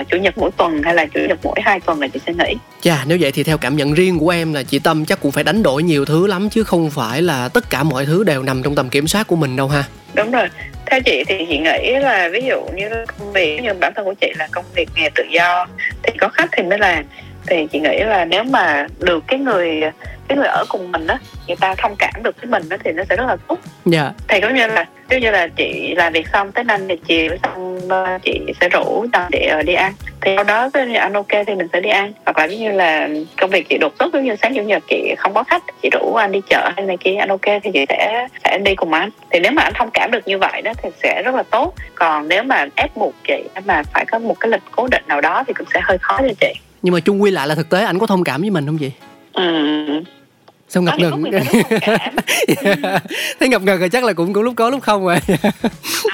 uh, 0.00 0.08
chủ 0.08 0.16
nhật 0.16 0.38
mỗi 0.38 0.50
tuần 0.56 0.82
hay 0.82 0.94
là 0.94 1.06
chủ 1.06 1.20
nhật 1.28 1.38
mỗi 1.42 1.60
hai 1.62 1.80
tuần 1.80 2.00
là 2.00 2.08
chị 2.08 2.20
sẽ 2.26 2.32
nghỉ. 2.32 2.54
Dạ, 2.82 2.94
yeah, 2.94 3.08
nếu 3.08 3.18
vậy 3.20 3.32
thì 3.32 3.42
theo 3.42 3.58
cảm 3.58 3.76
nhận 3.76 3.94
riêng 3.94 4.18
của 4.18 4.30
em 4.30 4.52
là 4.52 4.62
chị 4.62 4.78
Tâm 4.78 5.04
chắc 5.04 5.20
cũng 5.20 5.32
phải 5.32 5.44
đánh 5.44 5.62
đổi 5.62 5.82
nhiều 5.82 6.04
thứ 6.04 6.26
lắm 6.26 6.48
chứ 6.50 6.64
không 6.64 6.90
phải 6.90 7.22
là 7.22 7.48
tất 7.48 7.70
cả 7.70 7.82
mọi 7.82 8.06
thứ 8.06 8.24
đều 8.24 8.42
nằm 8.42 8.62
trong 8.62 8.74
tầm 8.74 8.88
kiểm 8.88 9.08
soát 9.08 9.26
của 9.26 9.36
mình 9.36 9.56
đâu 9.56 9.68
ha 9.68 9.84
đúng 10.14 10.30
rồi. 10.30 10.48
Theo 10.86 11.00
chị 11.00 11.24
thì 11.26 11.46
chị 11.48 11.58
nghĩ 11.58 11.98
là 12.00 12.28
ví 12.28 12.40
dụ 12.40 12.60
như 12.74 12.88
công 13.06 13.32
việc 13.32 13.62
như 13.62 13.74
bản 13.74 13.92
thân 13.94 14.04
của 14.04 14.14
chị 14.20 14.32
là 14.38 14.48
công 14.52 14.64
việc 14.74 14.88
nghề 14.96 15.08
tự 15.14 15.24
do, 15.30 15.66
thì 16.02 16.12
có 16.20 16.28
khách 16.28 16.48
thì 16.52 16.62
mới 16.62 16.78
làm 16.78 17.04
thì 17.46 17.66
chị 17.72 17.80
nghĩ 17.80 17.98
là 17.98 18.24
nếu 18.24 18.44
mà 18.44 18.86
được 18.98 19.24
cái 19.26 19.38
người 19.38 19.82
cái 20.28 20.38
người 20.38 20.46
ở 20.46 20.64
cùng 20.68 20.92
mình 20.92 21.06
đó 21.06 21.18
người 21.46 21.56
ta 21.56 21.74
thông 21.74 21.96
cảm 21.98 22.22
được 22.22 22.36
với 22.40 22.50
mình 22.50 22.68
đó 22.68 22.76
thì 22.84 22.92
nó 22.92 23.02
sẽ 23.08 23.16
rất 23.16 23.26
là 23.26 23.36
tốt. 23.48 23.58
Dạ. 23.84 24.02
Yeah. 24.02 24.14
thì 24.28 24.40
giống 24.40 24.54
như 24.54 24.66
là 24.66 24.84
ví 25.08 25.20
như 25.20 25.30
là 25.30 25.48
chị 25.56 25.94
làm 25.96 26.12
việc 26.12 26.28
xong 26.32 26.52
tới 26.52 26.64
năm 26.64 26.80
thì 26.88 26.96
chiều 27.06 27.36
xong 27.42 27.80
ờ, 27.88 28.18
chị 28.22 28.40
sẽ 28.60 28.68
rủ 28.68 29.06
chồng 29.12 29.28
chị 29.32 29.46
ờ, 29.46 29.62
đi 29.62 29.74
ăn. 29.74 29.92
Thì 30.20 30.32
sau 30.36 30.44
đó 30.44 30.70
với 30.72 30.94
anh 30.94 31.12
ok 31.12 31.28
thì 31.46 31.54
mình 31.54 31.68
sẽ 31.72 31.80
đi 31.80 31.90
ăn. 31.90 32.12
Hoặc 32.24 32.38
là 32.38 32.46
ví 32.46 32.58
như 32.58 32.72
là 32.72 33.08
công 33.36 33.50
việc 33.50 33.68
chị 33.68 33.78
đột 33.78 33.92
xuất 33.98 34.12
giống 34.12 34.24
như 34.24 34.36
sáng 34.42 34.54
chủ 34.54 34.62
nhật 34.62 34.82
chị 34.88 35.14
không 35.18 35.34
có 35.34 35.42
khách 35.42 35.62
chị 35.82 35.90
rủ 35.92 36.14
anh 36.14 36.32
đi 36.32 36.40
chợ 36.50 36.70
hay 36.76 36.86
này 36.86 36.96
kia 37.00 37.16
anh 37.16 37.28
ok 37.28 37.46
thì 37.62 37.70
chị 37.72 37.84
sẽ 37.88 38.28
sẽ 38.44 38.58
đi 38.58 38.74
cùng 38.74 38.92
anh. 38.92 39.10
Thì 39.30 39.40
nếu 39.40 39.52
mà 39.52 39.62
anh 39.62 39.72
thông 39.74 39.90
cảm 39.94 40.10
được 40.10 40.28
như 40.28 40.38
vậy 40.38 40.62
đó 40.62 40.72
thì 40.82 40.88
sẽ 41.02 41.22
rất 41.22 41.34
là 41.34 41.42
tốt. 41.42 41.74
Còn 41.94 42.28
nếu 42.28 42.42
mà 42.42 42.66
ép 42.76 42.96
buộc 42.96 43.14
chị 43.28 43.42
mà 43.64 43.82
phải 43.92 44.04
có 44.04 44.18
một 44.18 44.40
cái 44.40 44.50
lịch 44.50 44.62
cố 44.70 44.88
định 44.90 45.02
nào 45.06 45.20
đó 45.20 45.44
thì 45.46 45.52
cũng 45.52 45.66
sẽ 45.74 45.80
hơi 45.82 45.98
khó 45.98 46.18
cho 46.18 46.34
chị 46.40 46.52
nhưng 46.84 46.94
mà 46.94 47.00
chung 47.00 47.22
quy 47.22 47.30
lại 47.30 47.48
là 47.48 47.54
thực 47.54 47.68
tế 47.68 47.84
anh 47.84 47.98
có 47.98 48.06
thông 48.06 48.24
cảm 48.24 48.40
với 48.40 48.50
mình 48.50 48.66
không 48.66 48.78
chị 48.78 48.90
ừ. 49.32 49.42
Sao 50.68 50.82
ngập 50.82 50.98
ngừng? 50.98 51.24
thấy 53.40 53.48
ngập 53.48 53.62
ngừng 53.62 53.80
rồi 53.80 53.88
chắc 53.88 54.04
là 54.04 54.12
cũng 54.12 54.32
cũng 54.32 54.42
lúc 54.42 54.54
có 54.56 54.70
lúc 54.70 54.82
không 54.82 55.04
rồi. 55.06 55.18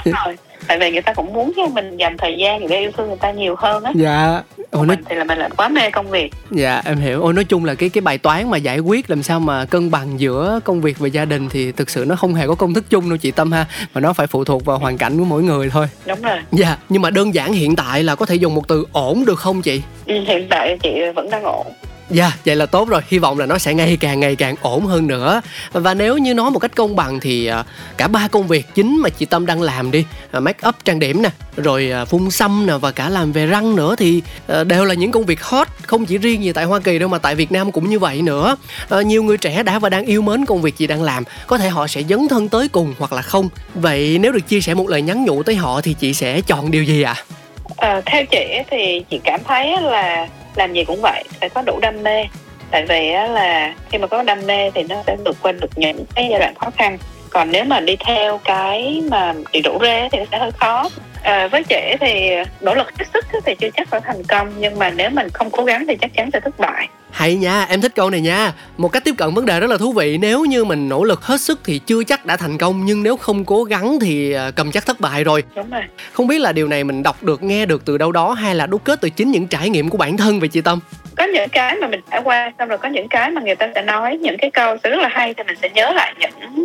Rồi 0.05 0.37
tại 0.67 0.79
vì 0.79 0.91
người 0.91 1.03
ta 1.03 1.13
cũng 1.13 1.33
muốn 1.33 1.53
cho 1.57 1.67
mình 1.67 1.97
dành 1.97 2.17
thời 2.17 2.37
gian 2.39 2.69
để 2.69 2.81
yêu 2.81 2.91
thương 2.97 3.09
người 3.09 3.17
ta 3.17 3.31
nhiều 3.31 3.55
hơn 3.59 3.85
á. 3.85 3.93
Dạ. 3.95 4.43
Ôi, 4.71 4.87
nói... 4.87 4.97
thì 5.09 5.17
là 5.17 5.25
mình 5.25 5.39
lại 5.39 5.51
quá 5.57 5.69
mê 5.69 5.91
công 5.91 6.11
việc. 6.11 6.33
Dạ 6.51 6.83
em 6.85 6.97
hiểu. 6.97 7.23
Ôi 7.23 7.33
nói 7.33 7.45
chung 7.45 7.65
là 7.65 7.75
cái 7.75 7.89
cái 7.89 8.01
bài 8.01 8.19
toán 8.19 8.51
mà 8.51 8.57
giải 8.57 8.79
quyết 8.79 9.11
làm 9.11 9.23
sao 9.23 9.41
mà 9.41 9.65
cân 9.65 9.91
bằng 9.91 10.21
giữa 10.21 10.61
công 10.65 10.81
việc 10.81 10.99
và 10.99 11.09
gia 11.09 11.25
đình 11.25 11.49
thì 11.49 11.73
thực 11.73 11.91
sự 11.91 12.05
nó 12.05 12.17
không 12.17 12.35
hề 12.35 12.47
có 12.47 12.55
công 12.55 12.75
thức 12.75 12.85
chung 12.91 13.09
đâu 13.09 13.17
chị 13.17 13.31
tâm 13.31 13.53
ha. 13.53 13.67
Mà 13.95 14.01
nó 14.01 14.13
phải 14.13 14.27
phụ 14.27 14.45
thuộc 14.45 14.65
vào 14.65 14.79
hoàn 14.79 14.99
cảnh 14.99 15.19
của 15.19 15.25
mỗi 15.25 15.43
người 15.43 15.71
thôi. 15.71 15.87
Đúng 16.07 16.23
rồi. 16.23 16.39
Dạ 16.53 16.77
nhưng 16.89 17.03
mà 17.03 17.11
đơn 17.11 17.35
giản 17.35 17.53
hiện 17.53 17.77
tại 17.77 18.03
là 18.03 18.15
có 18.15 18.27
thể 18.27 18.35
dùng 18.35 18.55
một 18.55 18.69
từ 18.69 18.87
ổn 18.93 19.25
được 19.25 19.39
không 19.39 19.63
chị? 19.63 19.83
Ừ, 20.07 20.15
hiện 20.27 20.47
tại 20.51 20.79
chị 20.83 20.91
vẫn 21.15 21.31
đang 21.31 21.43
ổn 21.43 21.67
Dạ, 22.11 22.25
yeah, 22.25 22.45
vậy 22.45 22.57
là 22.57 22.67
tốt 22.67 22.89
rồi. 22.89 23.03
Hy 23.09 23.19
vọng 23.19 23.39
là 23.39 23.47
nó 23.47 23.59
sẽ 23.59 23.75
ngày 23.75 23.97
càng 24.01 24.21
ngày 24.21 24.37
càng 24.37 24.55
ổn 24.61 24.87
hơn 24.87 25.07
nữa. 25.07 25.41
Và 25.73 25.95
nếu 25.95 26.19
như 26.19 26.35
nói 26.35 26.51
một 26.51 26.59
cách 26.59 26.77
công 26.77 26.97
bằng 26.97 27.21
thì 27.21 27.47
à, 27.47 27.65
cả 27.97 28.09
ba 28.09 28.29
công 28.29 28.47
việc 28.47 28.75
chính 28.75 28.97
mà 28.97 29.09
chị 29.09 29.27
Tâm 29.27 29.47
đang 29.47 29.63
làm 29.63 29.91
đi, 29.91 30.05
à, 30.31 30.41
make 30.41 30.69
up 30.69 30.75
trang 30.85 30.99
điểm 30.99 31.23
nè, 31.23 31.31
rồi 31.57 31.91
à, 31.91 32.05
phun 32.05 32.31
xăm 32.31 32.67
nè 32.67 32.75
và 32.77 32.91
cả 32.91 33.09
làm 33.09 33.33
về 33.33 33.47
răng 33.47 33.77
nữa 33.77 33.95
thì 33.99 34.23
đều 34.67 34.85
là 34.85 34.95
những 34.95 35.11
công 35.11 35.27
việc 35.27 35.43
hot, 35.43 35.69
không 35.87 36.07
chỉ 36.07 36.19
riêng 36.19 36.45
gì 36.45 36.53
tại 36.53 36.65
Hoa 36.65 36.81
Kỳ 36.81 36.99
đâu 36.99 37.09
mà 37.09 37.19
tại 37.19 37.35
Việt 37.35 37.53
Nam 37.53 37.73
cũng 37.73 37.91
như 37.91 37.99
vậy 37.99 38.23
nữa. 38.23 38.57
Nhiều 38.91 39.23
người 39.23 39.37
trẻ 39.37 39.63
đã 39.63 39.79
và 39.79 39.89
đang 39.89 40.05
yêu 40.05 40.23
mến 40.23 40.45
công 40.47 40.63
việc 40.63 40.77
chị 40.77 40.87
đang 40.87 41.03
làm, 41.03 41.25
có 41.47 41.59
thể 41.59 41.69
họ 41.69 41.87
sẽ 41.87 42.03
dấn 42.09 42.29
thân 42.29 42.49
tới 42.49 42.69
cùng 42.69 42.95
hoặc 42.99 43.13
là 43.13 43.23
không. 43.23 43.49
Vậy 43.75 44.19
nếu 44.19 44.33
được 44.33 44.49
chia 44.49 44.61
sẻ 44.61 44.75
một 44.75 44.89
lời 44.89 45.03
nhắn 45.03 45.25
nhủ 45.25 45.43
tới 45.43 45.55
họ 45.55 45.81
thì 45.81 45.95
chị 45.95 46.15
sẽ 46.15 46.41
chọn 46.41 46.71
điều 46.71 46.85
gì 46.85 47.03
ạ? 47.03 47.15
À? 47.31 47.40
À, 47.81 48.01
theo 48.07 48.25
chị 48.25 48.59
thì 48.71 49.05
chị 49.11 49.21
cảm 49.25 49.41
thấy 49.45 49.77
là 49.83 50.29
làm 50.57 50.73
gì 50.73 50.85
cũng 50.85 51.01
vậy 51.03 51.25
phải 51.41 51.49
có 51.49 51.63
đủ 51.63 51.79
đam 51.83 52.03
mê. 52.03 52.25
Tại 52.71 52.85
vì 52.89 53.11
là 53.11 53.75
khi 53.91 53.99
mà 53.99 54.07
có 54.07 54.23
đam 54.23 54.47
mê 54.47 54.71
thì 54.71 54.83
nó 54.83 54.97
sẽ 55.07 55.17
vượt 55.25 55.37
qua 55.43 55.53
được 55.53 55.71
những 55.77 56.05
cái 56.15 56.29
giai 56.31 56.41
đoạn 56.41 56.55
khó 56.55 56.71
khăn 56.71 56.99
còn 57.31 57.51
nếu 57.51 57.65
mà 57.65 57.81
đi 57.81 57.97
theo 58.07 58.41
cái 58.45 59.03
mà 59.11 59.35
bị 59.53 59.63
rủ 59.63 59.79
rê 59.81 60.09
thì 60.13 60.19
nó 60.19 60.25
sẽ 60.31 60.39
hơi 60.39 60.51
khó. 60.53 60.89
À, 61.23 61.49
với 61.49 61.65
trẻ 61.69 61.97
thì 62.01 62.31
nỗ 62.61 62.75
lực 62.75 62.87
hết 62.99 63.05
sức 63.13 63.25
thì 63.47 63.55
chưa 63.61 63.69
chắc 63.77 63.89
phải 63.89 64.01
thành 64.05 64.25
công 64.25 64.53
nhưng 64.59 64.79
mà 64.79 64.91
nếu 64.91 65.11
mình 65.11 65.29
không 65.33 65.51
cố 65.51 65.65
gắng 65.65 65.85
thì 65.89 65.97
chắc 66.01 66.11
chắn 66.15 66.31
sẽ 66.33 66.41
thất 66.41 66.59
bại. 66.59 66.89
Hay 67.11 67.35
nha 67.35 67.65
em 67.65 67.81
thích 67.81 67.93
câu 67.95 68.11
này 68.11 68.21
nha. 68.21 68.53
Một 68.77 68.89
cách 68.89 69.05
tiếp 69.05 69.15
cận 69.19 69.35
vấn 69.35 69.47
đề 69.47 69.61
rất 69.61 69.71
là 69.71 69.77
thú 69.77 69.93
vị 69.93 70.19
nếu 70.19 70.45
như 70.45 70.65
mình 70.65 70.89
nỗ 70.89 71.05
lực 71.05 71.23
hết 71.23 71.41
sức 71.41 71.61
thì 71.65 71.79
chưa 71.79 72.05
chắc 72.05 72.27
đã 72.27 72.37
thành 72.37 72.59
công 72.59 72.85
nhưng 72.85 73.03
nếu 73.03 73.17
không 73.17 73.45
cố 73.45 73.65
gắng 73.65 73.99
thì 74.01 74.33
à, 74.33 74.51
cầm 74.51 74.71
chắc 74.71 74.87
thất 74.87 75.01
bại 75.01 75.25
rồi. 75.25 75.43
Đúng 75.57 75.71
rồi. 75.71 75.83
Không 76.13 76.27
biết 76.27 76.39
là 76.39 76.53
điều 76.53 76.69
này 76.69 76.85
mình 76.85 77.03
đọc 77.03 77.23
được 77.23 77.43
nghe 77.43 77.67
được 77.67 77.85
từ 77.85 77.99
đâu 77.99 78.13
đó 78.13 78.33
hay 78.33 78.55
là 78.55 78.67
đúc 78.67 78.85
kết 78.85 79.01
từ 79.01 79.11
chính 79.11 79.31
những 79.31 79.47
trải 79.47 79.71
nghiệm 79.71 79.89
của 79.89 79.99
bản 79.99 80.17
thân 80.17 80.41
vậy 80.41 80.49
chị 80.49 80.61
tâm 80.61 80.79
có 81.21 81.27
những 81.27 81.49
cái 81.49 81.77
mà 81.81 81.87
mình 81.87 82.01
trải 82.11 82.21
qua 82.25 82.53
xong 82.59 82.69
rồi 82.69 82.79
có 82.79 82.89
những 82.89 83.09
cái 83.09 83.31
mà 83.31 83.41
người 83.41 83.55
ta 83.55 83.69
sẽ 83.75 83.83
nói 83.83 84.19
những 84.21 84.37
cái 84.39 84.51
câu 84.51 84.77
sẽ 84.85 84.91
rất 84.91 85.01
là 85.01 85.09
hay 85.09 85.35
thì 85.35 85.43
mình 85.43 85.57
sẽ 85.63 85.69
nhớ 85.75 85.93
lại 85.93 86.15
những 86.19 86.61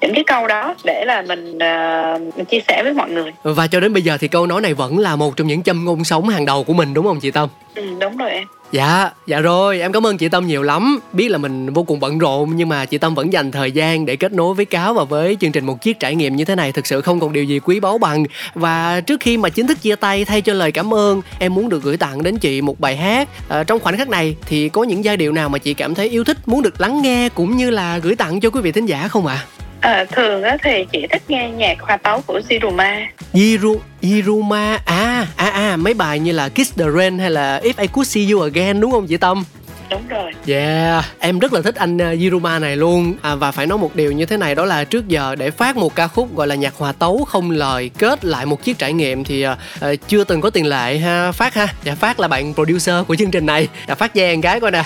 những 0.00 0.14
cái 0.14 0.24
câu 0.24 0.46
đó 0.46 0.74
để 0.84 1.04
là 1.04 1.22
mình 1.22 1.56
uh, 1.56 2.36
mình 2.36 2.44
chia 2.44 2.60
sẻ 2.68 2.82
với 2.82 2.92
mọi 2.92 3.10
người. 3.10 3.32
Và 3.42 3.66
cho 3.66 3.80
đến 3.80 3.92
bây 3.92 4.02
giờ 4.02 4.16
thì 4.20 4.28
câu 4.28 4.46
nói 4.46 4.60
này 4.60 4.74
vẫn 4.74 4.98
là 4.98 5.16
một 5.16 5.36
trong 5.36 5.46
những 5.46 5.62
châm 5.62 5.84
ngôn 5.84 6.04
sống 6.04 6.28
hàng 6.28 6.46
đầu 6.46 6.64
của 6.64 6.72
mình 6.72 6.94
đúng 6.94 7.06
không 7.06 7.20
chị 7.20 7.30
tâm? 7.30 7.48
Ừ 7.74 7.82
đúng 8.00 8.16
rồi 8.16 8.30
em 8.30 8.44
Dạ, 8.74 9.10
dạ 9.26 9.40
rồi, 9.40 9.80
em 9.80 9.92
cảm 9.92 10.06
ơn 10.06 10.18
chị 10.18 10.28
Tâm 10.28 10.46
nhiều 10.46 10.62
lắm 10.62 11.00
Biết 11.12 11.30
là 11.30 11.38
mình 11.38 11.72
vô 11.72 11.82
cùng 11.82 12.00
bận 12.00 12.18
rộn 12.18 12.56
Nhưng 12.56 12.68
mà 12.68 12.84
chị 12.84 12.98
Tâm 12.98 13.14
vẫn 13.14 13.32
dành 13.32 13.50
thời 13.50 13.72
gian 13.72 14.06
để 14.06 14.16
kết 14.16 14.32
nối 14.32 14.54
với 14.54 14.64
Cáo 14.64 14.94
Và 14.94 15.04
với 15.04 15.36
chương 15.40 15.52
trình 15.52 15.66
một 15.66 15.82
chiếc 15.82 16.00
trải 16.00 16.14
nghiệm 16.14 16.36
như 16.36 16.44
thế 16.44 16.54
này 16.54 16.72
Thực 16.72 16.86
sự 16.86 17.00
không 17.00 17.20
còn 17.20 17.32
điều 17.32 17.44
gì 17.44 17.58
quý 17.58 17.80
báu 17.80 17.98
bằng 17.98 18.24
Và 18.54 19.00
trước 19.00 19.20
khi 19.20 19.36
mà 19.36 19.48
chính 19.48 19.66
thức 19.66 19.82
chia 19.82 19.96
tay 19.96 20.24
thay 20.24 20.40
cho 20.40 20.52
lời 20.52 20.72
cảm 20.72 20.94
ơn 20.94 21.20
Em 21.38 21.54
muốn 21.54 21.68
được 21.68 21.82
gửi 21.82 21.96
tặng 21.96 22.22
đến 22.22 22.38
chị 22.38 22.60
một 22.60 22.80
bài 22.80 22.96
hát 22.96 23.28
à, 23.48 23.64
Trong 23.64 23.80
khoảnh 23.80 23.96
khắc 23.96 24.08
này 24.08 24.36
thì 24.46 24.68
có 24.68 24.82
những 24.82 25.04
giai 25.04 25.16
điệu 25.16 25.32
nào 25.32 25.48
mà 25.48 25.58
chị 25.58 25.74
cảm 25.74 25.94
thấy 25.94 26.08
yêu 26.08 26.24
thích 26.24 26.36
Muốn 26.46 26.62
được 26.62 26.80
lắng 26.80 27.02
nghe 27.02 27.28
cũng 27.28 27.56
như 27.56 27.70
là 27.70 27.98
gửi 27.98 28.16
tặng 28.16 28.40
cho 28.40 28.50
quý 28.50 28.60
vị 28.60 28.72
thính 28.72 28.86
giả 28.86 29.08
không 29.08 29.26
ạ? 29.26 29.34
À? 29.34 29.46
À, 29.84 30.04
thường 30.12 30.42
á 30.42 30.56
thì 30.62 30.84
chị 30.92 31.06
thích 31.10 31.22
nghe 31.28 31.50
nhạc 31.50 31.80
hoa 31.80 31.96
tấu 31.96 32.20
của 32.26 32.40
Ziruma 32.48 33.06
Ziru, 33.32 33.76
Ziruma 34.02 34.78
À, 34.84 35.26
à, 35.36 35.43
à, 35.74 35.76
mấy 35.76 35.94
bài 35.94 36.18
như 36.18 36.32
là 36.32 36.48
Kiss 36.48 36.74
the 36.76 36.84
Rain 36.96 37.18
hay 37.18 37.30
là 37.30 37.60
If 37.62 37.72
I 37.76 37.86
Could 37.86 38.08
See 38.08 38.30
You 38.30 38.40
Again 38.40 38.80
đúng 38.80 38.90
không 38.90 39.06
chị 39.06 39.16
Tâm? 39.16 39.44
Đúng 39.90 40.08
rồi. 40.08 40.32
Yeah, 40.46 41.04
em 41.18 41.38
rất 41.38 41.52
là 41.52 41.62
thích 41.62 41.74
anh 41.74 41.96
uh, 41.96 42.02
Ziruma 42.02 42.60
này 42.60 42.76
luôn. 42.76 43.14
À, 43.22 43.34
Và 43.34 43.52
phải 43.52 43.66
nói 43.66 43.78
một 43.78 43.94
điều 43.94 44.12
như 44.12 44.26
thế 44.26 44.36
này 44.36 44.54
đó 44.54 44.64
là 44.64 44.84
trước 44.84 45.08
giờ 45.08 45.34
để 45.34 45.50
phát 45.50 45.76
một 45.76 45.94
ca 45.94 46.08
khúc 46.08 46.36
gọi 46.36 46.46
là 46.46 46.54
nhạc 46.54 46.74
hòa 46.78 46.92
tấu 46.92 47.24
không 47.24 47.50
lời 47.50 47.90
Kết 47.98 48.24
lại 48.24 48.46
một 48.46 48.64
chiếc 48.64 48.78
trải 48.78 48.92
nghiệm 48.92 49.24
thì 49.24 49.46
uh, 49.46 49.58
uh, 49.92 50.08
chưa 50.08 50.24
từng 50.24 50.40
có 50.40 50.50
tiền 50.50 50.66
lệ 50.66 50.98
ha. 50.98 51.32
Phát 51.32 51.54
ha. 51.54 51.68
Dạ 51.84 51.94
Phát 51.94 52.20
là 52.20 52.28
bạn 52.28 52.54
producer 52.54 52.94
của 53.06 53.16
chương 53.16 53.30
trình 53.30 53.46
này. 53.46 53.68
Dạ 53.88 53.94
Phát 53.94 54.12
giang 54.14 54.40
cái 54.40 54.60
coi 54.60 54.70
nè 54.70 54.82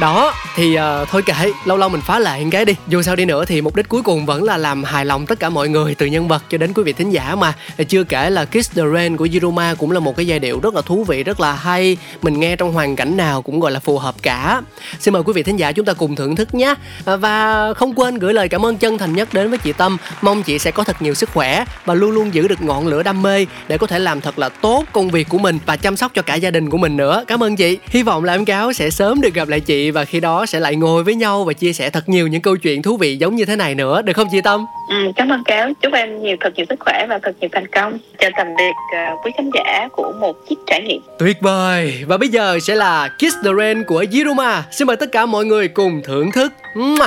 đó 0.00 0.34
thì 0.54 0.76
uh, 0.76 1.08
thôi 1.08 1.22
kệ 1.26 1.34
lâu 1.64 1.76
lâu 1.76 1.88
mình 1.88 2.00
phá 2.00 2.18
lại 2.18 2.46
cái 2.50 2.64
đi. 2.64 2.74
Dù 2.88 3.02
sao 3.02 3.16
đi 3.16 3.24
nữa 3.24 3.44
thì 3.44 3.60
mục 3.60 3.76
đích 3.76 3.88
cuối 3.88 4.02
cùng 4.02 4.26
vẫn 4.26 4.42
là 4.42 4.56
làm 4.56 4.84
hài 4.84 5.04
lòng 5.04 5.26
tất 5.26 5.40
cả 5.40 5.50
mọi 5.50 5.68
người 5.68 5.94
từ 5.94 6.06
nhân 6.06 6.28
vật 6.28 6.42
cho 6.50 6.58
đến 6.58 6.72
quý 6.72 6.82
vị 6.82 6.92
thính 6.92 7.10
giả 7.10 7.34
mà. 7.34 7.54
Chưa 7.88 8.04
kể 8.04 8.30
là 8.30 8.44
Kiss 8.44 8.72
the 8.76 8.82
Rain 8.94 9.16
của 9.16 9.28
Yiruma 9.32 9.74
cũng 9.74 9.90
là 9.90 10.00
một 10.00 10.16
cái 10.16 10.26
giai 10.26 10.38
điệu 10.38 10.60
rất 10.60 10.74
là 10.74 10.82
thú 10.82 11.04
vị 11.04 11.24
rất 11.24 11.40
là 11.40 11.52
hay. 11.52 11.96
Mình 12.22 12.40
nghe 12.40 12.56
trong 12.56 12.72
hoàn 12.72 12.96
cảnh 12.96 13.16
nào 13.16 13.42
cũng 13.42 13.60
gọi 13.60 13.72
là 13.72 13.80
phù 13.80 13.98
hợp 13.98 14.14
cả. 14.22 14.62
Xin 15.00 15.14
mời 15.14 15.22
quý 15.22 15.32
vị 15.32 15.42
thính 15.42 15.56
giả 15.56 15.72
chúng 15.72 15.84
ta 15.84 15.92
cùng 15.92 16.16
thưởng 16.16 16.36
thức 16.36 16.54
nhé. 16.54 16.74
Ờ, 17.04 17.16
và 17.16 17.74
không 17.74 17.94
quên 17.94 18.18
gửi 18.18 18.34
lời 18.34 18.48
cảm 18.48 18.66
ơn 18.66 18.76
chân 18.76 18.98
thành 18.98 19.12
nhất 19.12 19.34
đến 19.34 19.50
với 19.50 19.58
chị 19.58 19.72
Tâm. 19.72 19.96
Mong 20.22 20.42
chị 20.42 20.58
sẽ 20.58 20.70
có 20.70 20.84
thật 20.84 21.02
nhiều 21.02 21.14
sức 21.14 21.30
khỏe 21.30 21.64
và 21.84 21.94
luôn 21.94 22.10
luôn 22.10 22.34
giữ 22.34 22.48
được 22.48 22.62
ngọn 22.62 22.86
lửa 22.86 23.02
đam 23.02 23.22
mê 23.22 23.46
để 23.68 23.78
có 23.78 23.86
thể 23.86 23.98
làm 23.98 24.20
thật 24.20 24.38
là 24.38 24.48
tốt 24.48 24.84
công 24.92 25.10
việc 25.10 25.28
của 25.28 25.38
mình 25.38 25.58
và 25.66 25.76
chăm 25.76 25.96
sóc 25.96 26.12
cho 26.14 26.22
cả 26.22 26.34
gia 26.34 26.50
đình 26.50 26.70
của 26.70 26.78
mình 26.78 26.96
nữa. 26.96 27.24
Cảm 27.26 27.42
ơn 27.42 27.56
chị. 27.56 27.78
Hy 27.86 28.02
vọng 28.02 28.24
là 28.24 28.32
em 28.32 28.44
cáo 28.44 28.72
sẽ 28.72 28.90
sớm 28.90 29.20
được 29.20 29.34
gặp 29.34 29.48
lại 29.48 29.60
chị 29.60 29.90
và 29.92 30.04
khi 30.04 30.20
đó 30.20 30.46
sẽ 30.46 30.60
lại 30.60 30.76
ngồi 30.76 31.04
với 31.04 31.14
nhau 31.14 31.44
và 31.44 31.52
chia 31.52 31.72
sẻ 31.72 31.90
thật 31.90 32.08
nhiều 32.08 32.26
những 32.26 32.42
câu 32.42 32.56
chuyện 32.56 32.82
thú 32.82 32.96
vị 32.96 33.16
giống 33.16 33.36
như 33.36 33.44
thế 33.44 33.56
này 33.56 33.74
nữa 33.74 34.02
được 34.02 34.12
không 34.12 34.28
chị 34.32 34.40
Tâm? 34.44 34.66
Ừ, 34.88 35.12
cảm 35.16 35.28
ơn 35.28 35.44
cáo. 35.44 35.68
Chúc 35.82 35.92
em 35.92 36.22
nhiều 36.22 36.36
thật 36.40 36.52
nhiều 36.56 36.66
sức 36.68 36.80
khỏe 36.80 37.06
và 37.08 37.18
thật 37.22 37.32
nhiều 37.40 37.50
thành 37.52 37.66
công. 37.66 37.98
Chào 38.18 38.30
tạm 38.36 38.46
biệt 38.58 38.72
uh, 39.12 39.26
quý 39.26 39.30
khán 39.36 39.50
giả 39.54 39.88
của 39.92 40.12
một 40.20 40.36
chiếc 40.48 40.56
trải 40.66 40.82
nghiệm. 40.82 41.00
Tuyệt 41.18 41.36
vời. 41.40 42.04
Và 42.06 42.16
bây 42.16 42.28
giờ 42.28 42.58
sẽ 42.62 42.74
là 42.74 43.08
Kiss 43.18 43.36
the 43.44 43.50
Rain 43.58 43.84
của 43.84 44.04
Yiruma. 44.12 44.64
Xin 44.70 44.86
mời 44.86 44.96
tất 44.96 45.12
cả 45.12 45.26
mọi 45.26 45.44
người 45.44 45.68
cùng 45.68 46.00
thưởng 46.04 46.32
thức. 46.32 46.52
Mua. 46.76 47.06